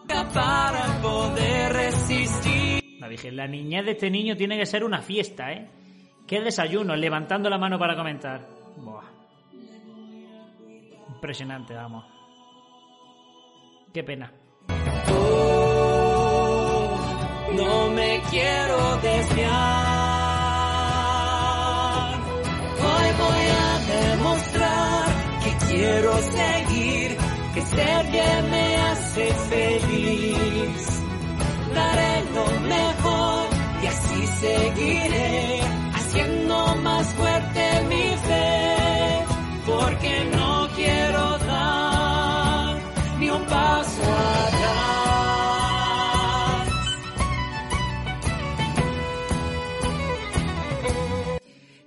para 0.06 1.00
poder 1.00 1.72
resistir. 1.72 2.82
la, 3.00 3.08
dije, 3.08 3.32
la 3.32 3.46
niñez 3.46 3.86
de 3.86 3.92
este 3.92 4.10
niño 4.10 4.36
tiene 4.36 4.58
que 4.58 4.66
ser 4.66 4.84
una 4.84 5.00
fiesta, 5.00 5.50
¿eh? 5.50 5.70
¿Qué 6.26 6.42
desayuno? 6.42 6.94
Levantando 6.94 7.48
la 7.48 7.56
mano 7.56 7.78
para 7.78 7.96
comentar. 7.96 8.46
Buah. 8.76 9.02
Impresionante, 11.14 11.72
vamos. 11.72 12.04
Qué 13.96 14.04
pena. 14.04 14.30
No 17.60 17.88
me 17.98 18.20
quiero 18.28 18.96
desviar. 19.00 19.46
Hoy 22.88 23.08
voy 23.22 23.44
a 23.64 23.72
demostrar 23.96 25.06
que 25.42 25.50
quiero 25.68 26.12
seguir, 26.18 27.16
que 27.54 27.62
ser 27.62 28.02
bien 28.12 28.50
me 28.50 28.76
hace 28.76 29.24
feliz. 29.48 31.02
Daré 31.74 32.14
lo 32.34 32.46
mejor 32.68 33.46
y 33.82 33.86
así 33.86 34.26
seguiré, 34.26 35.55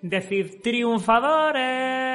Decir 0.09 0.59
triunfadores. 0.63 2.08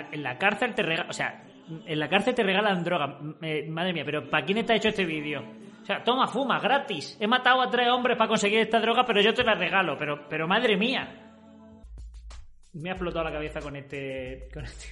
En 0.00 0.22
la 0.22 0.38
cárcel 0.38 0.74
te 0.74 0.82
regalan. 0.82 1.10
O 1.10 1.12
sea, 1.12 1.44
en 1.86 1.98
la 1.98 2.08
cárcel 2.08 2.34
te 2.34 2.42
regalan 2.42 2.84
droga. 2.84 3.18
Eh, 3.42 3.68
madre 3.68 3.92
mía, 3.92 4.04
pero 4.04 4.28
¿para 4.28 4.44
quién 4.44 4.58
está 4.58 4.74
hecho 4.74 4.88
este 4.88 5.04
vídeo? 5.04 5.42
O 5.82 5.86
sea, 5.86 6.02
toma, 6.02 6.26
fuma, 6.26 6.58
gratis. 6.58 7.16
He 7.20 7.26
matado 7.26 7.62
a 7.62 7.70
tres 7.70 7.88
hombres 7.88 8.16
para 8.16 8.28
conseguir 8.28 8.58
esta 8.60 8.80
droga, 8.80 9.04
pero 9.04 9.20
yo 9.20 9.32
te 9.32 9.44
la 9.44 9.54
regalo. 9.54 9.96
Pero, 9.98 10.28
pero 10.28 10.48
madre 10.48 10.76
mía. 10.76 11.34
Me 12.72 12.90
ha 12.90 12.92
explotado 12.92 13.24
la 13.24 13.32
cabeza 13.32 13.60
con 13.60 13.76
este. 13.76 14.48
Con 14.52 14.64
este. 14.64 14.86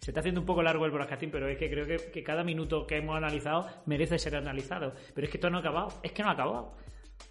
Se 0.00 0.10
está 0.10 0.20
haciendo 0.20 0.40
un 0.40 0.46
poco 0.46 0.62
largo 0.62 0.84
el 0.84 0.90
broadcasting, 0.90 1.30
pero 1.30 1.48
es 1.48 1.56
que 1.58 1.70
creo 1.70 1.86
que, 1.86 2.10
que 2.10 2.22
cada 2.22 2.42
minuto 2.42 2.86
que 2.86 2.96
hemos 2.96 3.16
analizado 3.16 3.68
merece 3.86 4.18
ser 4.18 4.36
analizado. 4.36 4.94
Pero 5.14 5.26
es 5.26 5.30
que 5.30 5.36
esto 5.36 5.50
no 5.50 5.58
ha 5.58 5.60
acabado. 5.60 6.00
Es 6.02 6.12
que 6.12 6.22
no 6.22 6.30
ha 6.30 6.32
acabado. 6.32 6.76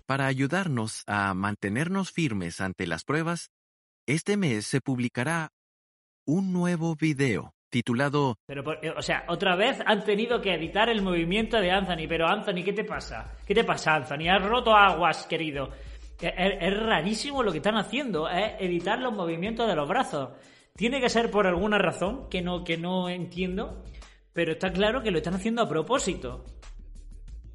Para 0.05 0.27
ayudarnos 0.27 1.03
a 1.07 1.33
mantenernos 1.33 2.11
firmes 2.11 2.61
ante 2.61 2.87
las 2.87 3.03
pruebas, 3.03 3.49
este 4.07 4.37
mes 4.37 4.65
se 4.65 4.81
publicará 4.81 5.49
un 6.25 6.51
nuevo 6.53 6.95
video 6.95 7.53
titulado 7.69 8.35
Pero, 8.45 8.63
eh, 8.83 8.93
o 8.95 9.01
sea, 9.01 9.23
otra 9.29 9.55
vez 9.55 9.79
han 9.85 10.03
tenido 10.03 10.41
que 10.41 10.53
editar 10.53 10.89
el 10.89 11.01
movimiento 11.01 11.57
de 11.61 11.71
Anthony. 11.71 12.05
Pero, 12.09 12.27
Anthony, 12.27 12.63
¿qué 12.65 12.73
te 12.73 12.83
pasa? 12.83 13.31
¿Qué 13.45 13.55
te 13.55 13.63
pasa, 13.63 13.95
Anthony? 13.95 14.27
Has 14.29 14.43
roto 14.43 14.75
aguas, 14.75 15.25
querido. 15.25 15.69
Es, 16.19 16.33
es- 16.37 16.57
es 16.61 16.79
rarísimo 16.83 17.41
lo 17.43 17.51
que 17.51 17.57
están 17.59 17.77
haciendo, 17.77 18.29
es 18.29 18.53
editar 18.59 18.99
los 18.99 19.13
movimientos 19.13 19.67
de 19.67 19.75
los 19.75 19.87
brazos. 19.87 20.29
Tiene 20.75 20.99
que 21.01 21.09
ser 21.09 21.31
por 21.31 21.47
alguna 21.47 21.77
razón 21.77 22.27
que 22.29 22.41
no, 22.41 22.63
que 22.63 22.77
no 22.77 23.07
entiendo, 23.09 23.83
pero 24.33 24.51
está 24.53 24.71
claro 24.71 25.01
que 25.01 25.11
lo 25.11 25.17
están 25.19 25.33
haciendo 25.35 25.61
a 25.61 25.69
propósito. 25.69 26.45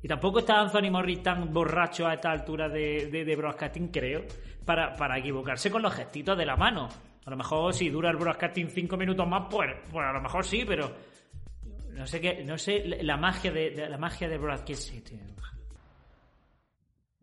Y 0.02 0.08
tampoco 0.08 0.38
está 0.40 0.60
Anthony 0.60 0.90
Morris 0.90 1.22
tan 1.22 1.52
borracho 1.52 2.06
a 2.06 2.14
esta 2.14 2.30
altura 2.30 2.68
de, 2.68 3.06
de, 3.10 3.24
de 3.24 3.36
broadcasting, 3.36 3.88
creo, 3.88 4.24
para, 4.64 4.94
para 4.94 5.18
equivocarse 5.18 5.70
con 5.70 5.82
los 5.82 5.92
gestitos 5.94 6.36
de 6.38 6.46
la 6.46 6.56
mano. 6.56 6.88
A 7.26 7.30
lo 7.30 7.36
mejor 7.36 7.74
si 7.74 7.90
dura 7.90 8.10
el 8.10 8.16
broadcasting 8.16 8.70
cinco 8.70 8.96
minutos 8.96 9.26
más, 9.28 9.48
pues, 9.50 9.68
pues 9.90 10.06
a 10.06 10.12
lo 10.12 10.20
mejor 10.22 10.44
sí, 10.44 10.64
pero 10.66 10.92
no 11.90 12.06
sé 12.06 12.20
qué, 12.20 12.44
no 12.44 12.56
sé 12.56 12.84
la 13.02 13.16
magia 13.16 13.50
de, 13.50 13.70
de- 13.70 13.88
la 13.88 13.98
magia 13.98 14.28
de 14.28 14.38
broadcasting. 14.38 15.02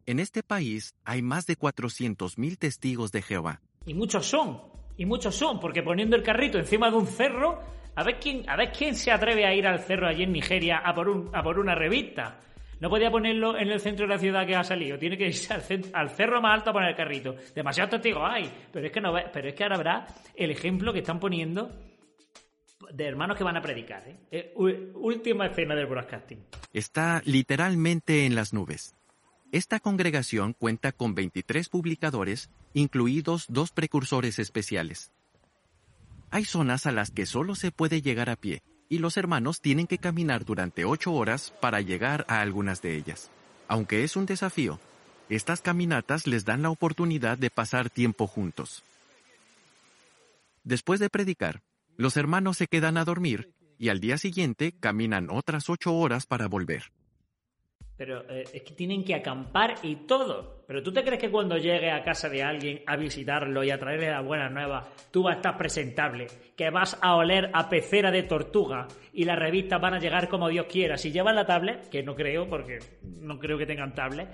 En 0.05 0.19
este 0.19 0.43
país 0.43 0.93
hay 1.05 1.21
más 1.21 1.45
de 1.45 1.57
400.000 1.57 2.57
testigos 2.57 3.11
de 3.11 3.21
Jehová. 3.21 3.61
Y 3.85 3.93
muchos 3.93 4.25
son, 4.25 4.61
y 4.97 5.05
muchos 5.05 5.35
son, 5.35 5.59
porque 5.59 5.81
poniendo 5.81 6.15
el 6.17 6.23
carrito 6.23 6.57
encima 6.57 6.89
de 6.91 6.97
un 6.97 7.07
cerro, 7.07 7.59
a 7.95 8.03
ver 8.03 8.19
quién, 8.19 8.49
a 8.49 8.57
ver 8.57 8.71
quién 8.77 8.95
se 8.95 9.11
atreve 9.11 9.45
a 9.45 9.53
ir 9.55 9.65
al 9.65 9.79
cerro 9.79 10.07
allí 10.07 10.23
en 10.23 10.33
Nigeria 10.33 10.79
a 10.83 10.93
por, 10.93 11.07
un, 11.07 11.29
a 11.33 11.41
por 11.41 11.59
una 11.59 11.75
revista. 11.75 12.41
No 12.83 12.89
podía 12.89 13.09
ponerlo 13.09 13.57
en 13.57 13.71
el 13.71 13.79
centro 13.79 14.05
de 14.05 14.13
la 14.13 14.19
ciudad 14.19 14.45
que 14.45 14.57
ha 14.57 14.63
salido. 14.65 14.97
Tiene 14.97 15.17
que 15.17 15.27
irse 15.27 15.53
al, 15.93 16.09
cerro 16.09 16.41
más 16.41 16.55
alto 16.55 16.71
a 16.71 16.73
poner 16.73 16.89
el 16.89 16.95
carrito. 16.97 17.33
Demasiados 17.55 17.91
testigos 17.91 18.23
hay. 18.29 18.51
Pero 18.73 18.87
es 18.87 18.91
que 18.91 18.99
no 18.99 19.13
pero 19.31 19.47
es 19.47 19.55
que 19.55 19.63
ahora 19.63 19.77
habrá 19.77 20.07
el 20.35 20.51
ejemplo 20.51 20.91
que 20.91 20.99
están 20.99 21.17
poniendo 21.17 21.71
de 22.91 23.07
hermanos 23.07 23.37
que 23.37 23.45
van 23.45 23.55
a 23.55 23.61
predicar. 23.61 24.03
¿eh? 24.05 24.17
Eh, 24.29 24.91
última 24.95 25.45
escena 25.45 25.75
del 25.75 25.85
broadcasting. 25.85 26.43
Está 26.73 27.21
literalmente 27.23 28.25
en 28.25 28.35
las 28.35 28.51
nubes. 28.51 28.97
Esta 29.53 29.79
congregación 29.79 30.51
cuenta 30.51 30.91
con 30.91 31.15
23 31.15 31.69
publicadores, 31.69 32.49
incluidos 32.73 33.45
dos 33.47 33.71
precursores 33.71 34.39
especiales. 34.39 35.13
Hay 36.31 36.43
zonas 36.43 36.85
a 36.85 36.91
las 36.91 37.11
que 37.11 37.27
solo 37.27 37.55
se 37.55 37.71
puede 37.71 38.01
llegar 38.01 38.29
a 38.29 38.35
pie, 38.35 38.61
y 38.89 38.99
los 38.99 39.17
hermanos 39.17 39.61
tienen 39.61 39.87
que 39.87 39.97
caminar 39.97 40.45
durante 40.45 40.85
ocho 40.85 41.13
horas 41.13 41.53
para 41.61 41.81
llegar 41.81 42.25
a 42.27 42.41
algunas 42.41 42.81
de 42.81 42.95
ellas. 42.95 43.29
Aunque 43.67 44.03
es 44.03 44.15
un 44.15 44.25
desafío, 44.25 44.79
estas 45.29 45.61
caminatas 45.61 46.27
les 46.27 46.45
dan 46.45 46.61
la 46.61 46.69
oportunidad 46.69 47.37
de 47.37 47.49
pasar 47.49 47.89
tiempo 47.89 48.27
juntos. 48.27 48.83
Después 50.63 50.99
de 50.99 51.09
predicar, 51.09 51.61
los 51.97 52.17
hermanos 52.17 52.57
se 52.57 52.67
quedan 52.67 52.97
a 52.97 53.05
dormir 53.05 53.51
y 53.77 53.89
al 53.89 53.99
día 53.99 54.17
siguiente 54.17 54.73
caminan 54.79 55.29
otras 55.29 55.69
ocho 55.69 55.93
horas 55.95 56.25
para 56.25 56.47
volver. 56.47 56.91
Pero 57.95 58.23
eh, 58.29 58.43
es 58.53 58.63
que 58.63 58.73
tienen 58.73 59.03
que 59.03 59.13
acampar 59.13 59.75
y 59.83 59.95
todo. 60.07 60.63
Pero 60.67 60.81
tú 60.81 60.91
te 60.91 61.03
crees 61.03 61.21
que 61.21 61.29
cuando 61.29 61.57
llegue 61.57 61.91
a 61.91 62.03
casa 62.03 62.27
de 62.27 62.41
alguien 62.41 62.81
a 62.87 62.95
visitarlo 62.95 63.63
y 63.63 63.69
a 63.69 63.77
traerle 63.77 64.09
las 64.09 64.25
buenas 64.25 64.51
nuevas, 64.51 64.87
tú 65.11 65.21
vas 65.23 65.33
a 65.33 65.37
estar 65.37 65.57
presentable, 65.57 66.25
que 66.57 66.69
vas 66.71 66.97
a 67.01 67.15
oler 67.15 67.51
a 67.53 67.69
pecera 67.69 68.09
de 68.09 68.23
tortuga 68.23 68.87
y 69.13 69.25
las 69.25 69.37
revistas 69.37 69.79
van 69.79 69.93
a 69.93 69.99
llegar 69.99 70.27
como 70.27 70.49
Dios 70.49 70.65
quiera. 70.67 70.97
Si 70.97 71.11
llevan 71.11 71.35
la 71.35 71.45
tablet, 71.45 71.87
que 71.89 72.01
no 72.01 72.15
creo, 72.15 72.49
porque 72.49 72.79
no 73.03 73.37
creo 73.37 73.57
que 73.59 73.67
tengan 73.67 73.93
tablet, 73.93 74.27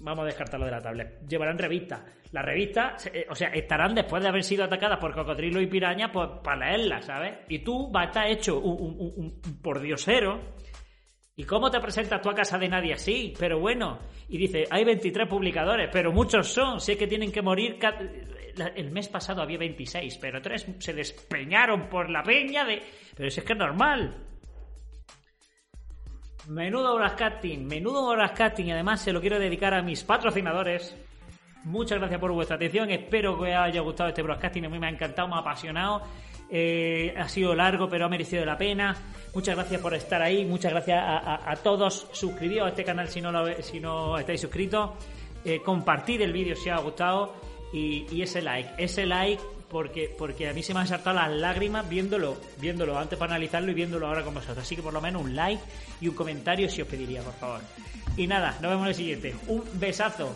vamos 0.00 0.24
a 0.24 0.26
descartarlo 0.26 0.66
de 0.66 0.72
la 0.72 0.80
tablet. 0.80 1.20
Llevarán 1.28 1.58
revistas. 1.58 2.00
Las 2.32 2.44
revistas, 2.44 3.06
eh, 3.14 3.26
o 3.30 3.34
sea, 3.36 3.48
estarán 3.50 3.94
después 3.94 4.22
de 4.22 4.28
haber 4.28 4.42
sido 4.42 4.64
atacadas 4.64 4.98
por 4.98 5.14
cocodrilos 5.14 5.62
y 5.62 5.66
pirañas, 5.66 6.10
pues 6.12 6.28
para 6.42 6.66
leerlas, 6.70 7.04
¿sabes? 7.04 7.34
Y 7.48 7.60
tú 7.60 7.90
vas 7.92 8.06
a 8.06 8.08
estar 8.08 8.26
hecho 8.26 8.58
un, 8.58 8.96
un, 8.98 9.12
un- 9.16 9.62
pordiosero 9.62 10.40
¿Y 11.34 11.44
cómo 11.44 11.70
te 11.70 11.80
presentas 11.80 12.20
tú 12.20 12.28
a 12.28 12.34
casa 12.34 12.58
de 12.58 12.68
nadie 12.68 12.92
así? 12.92 13.32
Pero 13.38 13.58
bueno, 13.58 13.98
y 14.28 14.36
dice, 14.36 14.66
hay 14.70 14.84
23 14.84 15.26
publicadores, 15.26 15.88
pero 15.90 16.12
muchos 16.12 16.52
son, 16.52 16.78
sé 16.78 16.98
que 16.98 17.06
tienen 17.06 17.32
que 17.32 17.40
morir. 17.40 17.78
El 18.76 18.90
mes 18.90 19.08
pasado 19.08 19.40
había 19.40 19.56
26, 19.56 20.18
pero 20.18 20.42
tres 20.42 20.66
se 20.78 20.92
despeñaron 20.92 21.88
por 21.88 22.10
la 22.10 22.22
peña 22.22 22.66
de... 22.66 22.82
Pero 23.16 23.28
eso 23.28 23.40
es 23.40 23.46
que 23.46 23.54
es 23.54 23.58
normal. 23.58 24.14
Menudo 26.48 26.96
broadcasting, 26.96 27.66
menudo 27.66 28.10
broadcasting, 28.10 28.66
y 28.66 28.72
además 28.72 29.00
se 29.00 29.12
lo 29.12 29.20
quiero 29.20 29.38
dedicar 29.38 29.72
a 29.72 29.80
mis 29.80 30.04
patrocinadores. 30.04 30.94
Muchas 31.64 31.98
gracias 31.98 32.20
por 32.20 32.32
vuestra 32.32 32.56
atención, 32.56 32.90
espero 32.90 33.38
que 33.38 33.52
os 33.52 33.56
haya 33.56 33.80
gustado 33.80 34.08
este 34.08 34.22
broadcasting, 34.22 34.66
a 34.66 34.68
mí 34.68 34.78
me 34.78 34.88
ha 34.88 34.90
encantado, 34.90 35.28
me 35.28 35.36
ha 35.36 35.38
apasionado. 35.38 36.02
Eh, 36.54 37.14
ha 37.16 37.30
sido 37.30 37.54
largo, 37.54 37.88
pero 37.88 38.04
ha 38.04 38.08
merecido 38.10 38.44
la 38.44 38.58
pena. 38.58 38.94
Muchas 39.34 39.56
gracias 39.56 39.80
por 39.80 39.94
estar 39.94 40.20
ahí. 40.20 40.44
Muchas 40.44 40.70
gracias 40.72 41.02
a, 41.02 41.56
todos. 41.62 42.06
Suscribíos 42.12 42.66
a 42.66 42.68
este 42.68 42.84
canal 42.84 43.08
si 43.08 43.22
no, 43.22 44.18
estáis 44.18 44.40
suscritos. 44.42 44.90
Eh, 45.44 45.60
compartid 45.64 46.20
el 46.20 46.32
vídeo 46.32 46.54
si 46.54 46.68
os 46.68 46.78
ha 46.78 46.82
gustado. 46.82 47.34
Y, 47.72 48.06
y 48.12 48.20
ese 48.20 48.42
like. 48.42 48.68
Ese 48.76 49.06
like 49.06 49.42
porque, 49.70 50.14
porque 50.16 50.50
a 50.50 50.52
mí 50.52 50.62
se 50.62 50.74
me 50.74 50.80
han 50.80 50.86
saltado 50.86 51.16
las 51.16 51.30
lágrimas 51.30 51.88
viéndolo, 51.88 52.36
viéndolo 52.60 52.98
antes 52.98 53.18
para 53.18 53.32
analizarlo 53.32 53.72
y 53.72 53.74
viéndolo 53.74 54.06
ahora 54.06 54.22
con 54.22 54.34
vosotros. 54.34 54.58
Así 54.58 54.76
que 54.76 54.82
por 54.82 54.92
lo 54.92 55.00
menos 55.00 55.22
un 55.22 55.34
like 55.34 55.62
y 56.02 56.08
un 56.08 56.14
comentario 56.14 56.68
si 56.68 56.82
os 56.82 56.88
pediría, 56.88 57.22
por 57.22 57.32
favor. 57.32 57.60
Y 58.18 58.26
nada, 58.26 58.58
nos 58.60 58.70
vemos 58.70 58.82
en 58.82 58.88
el 58.88 58.94
siguiente. 58.94 59.34
Un 59.48 59.64
besazo. 59.72 60.34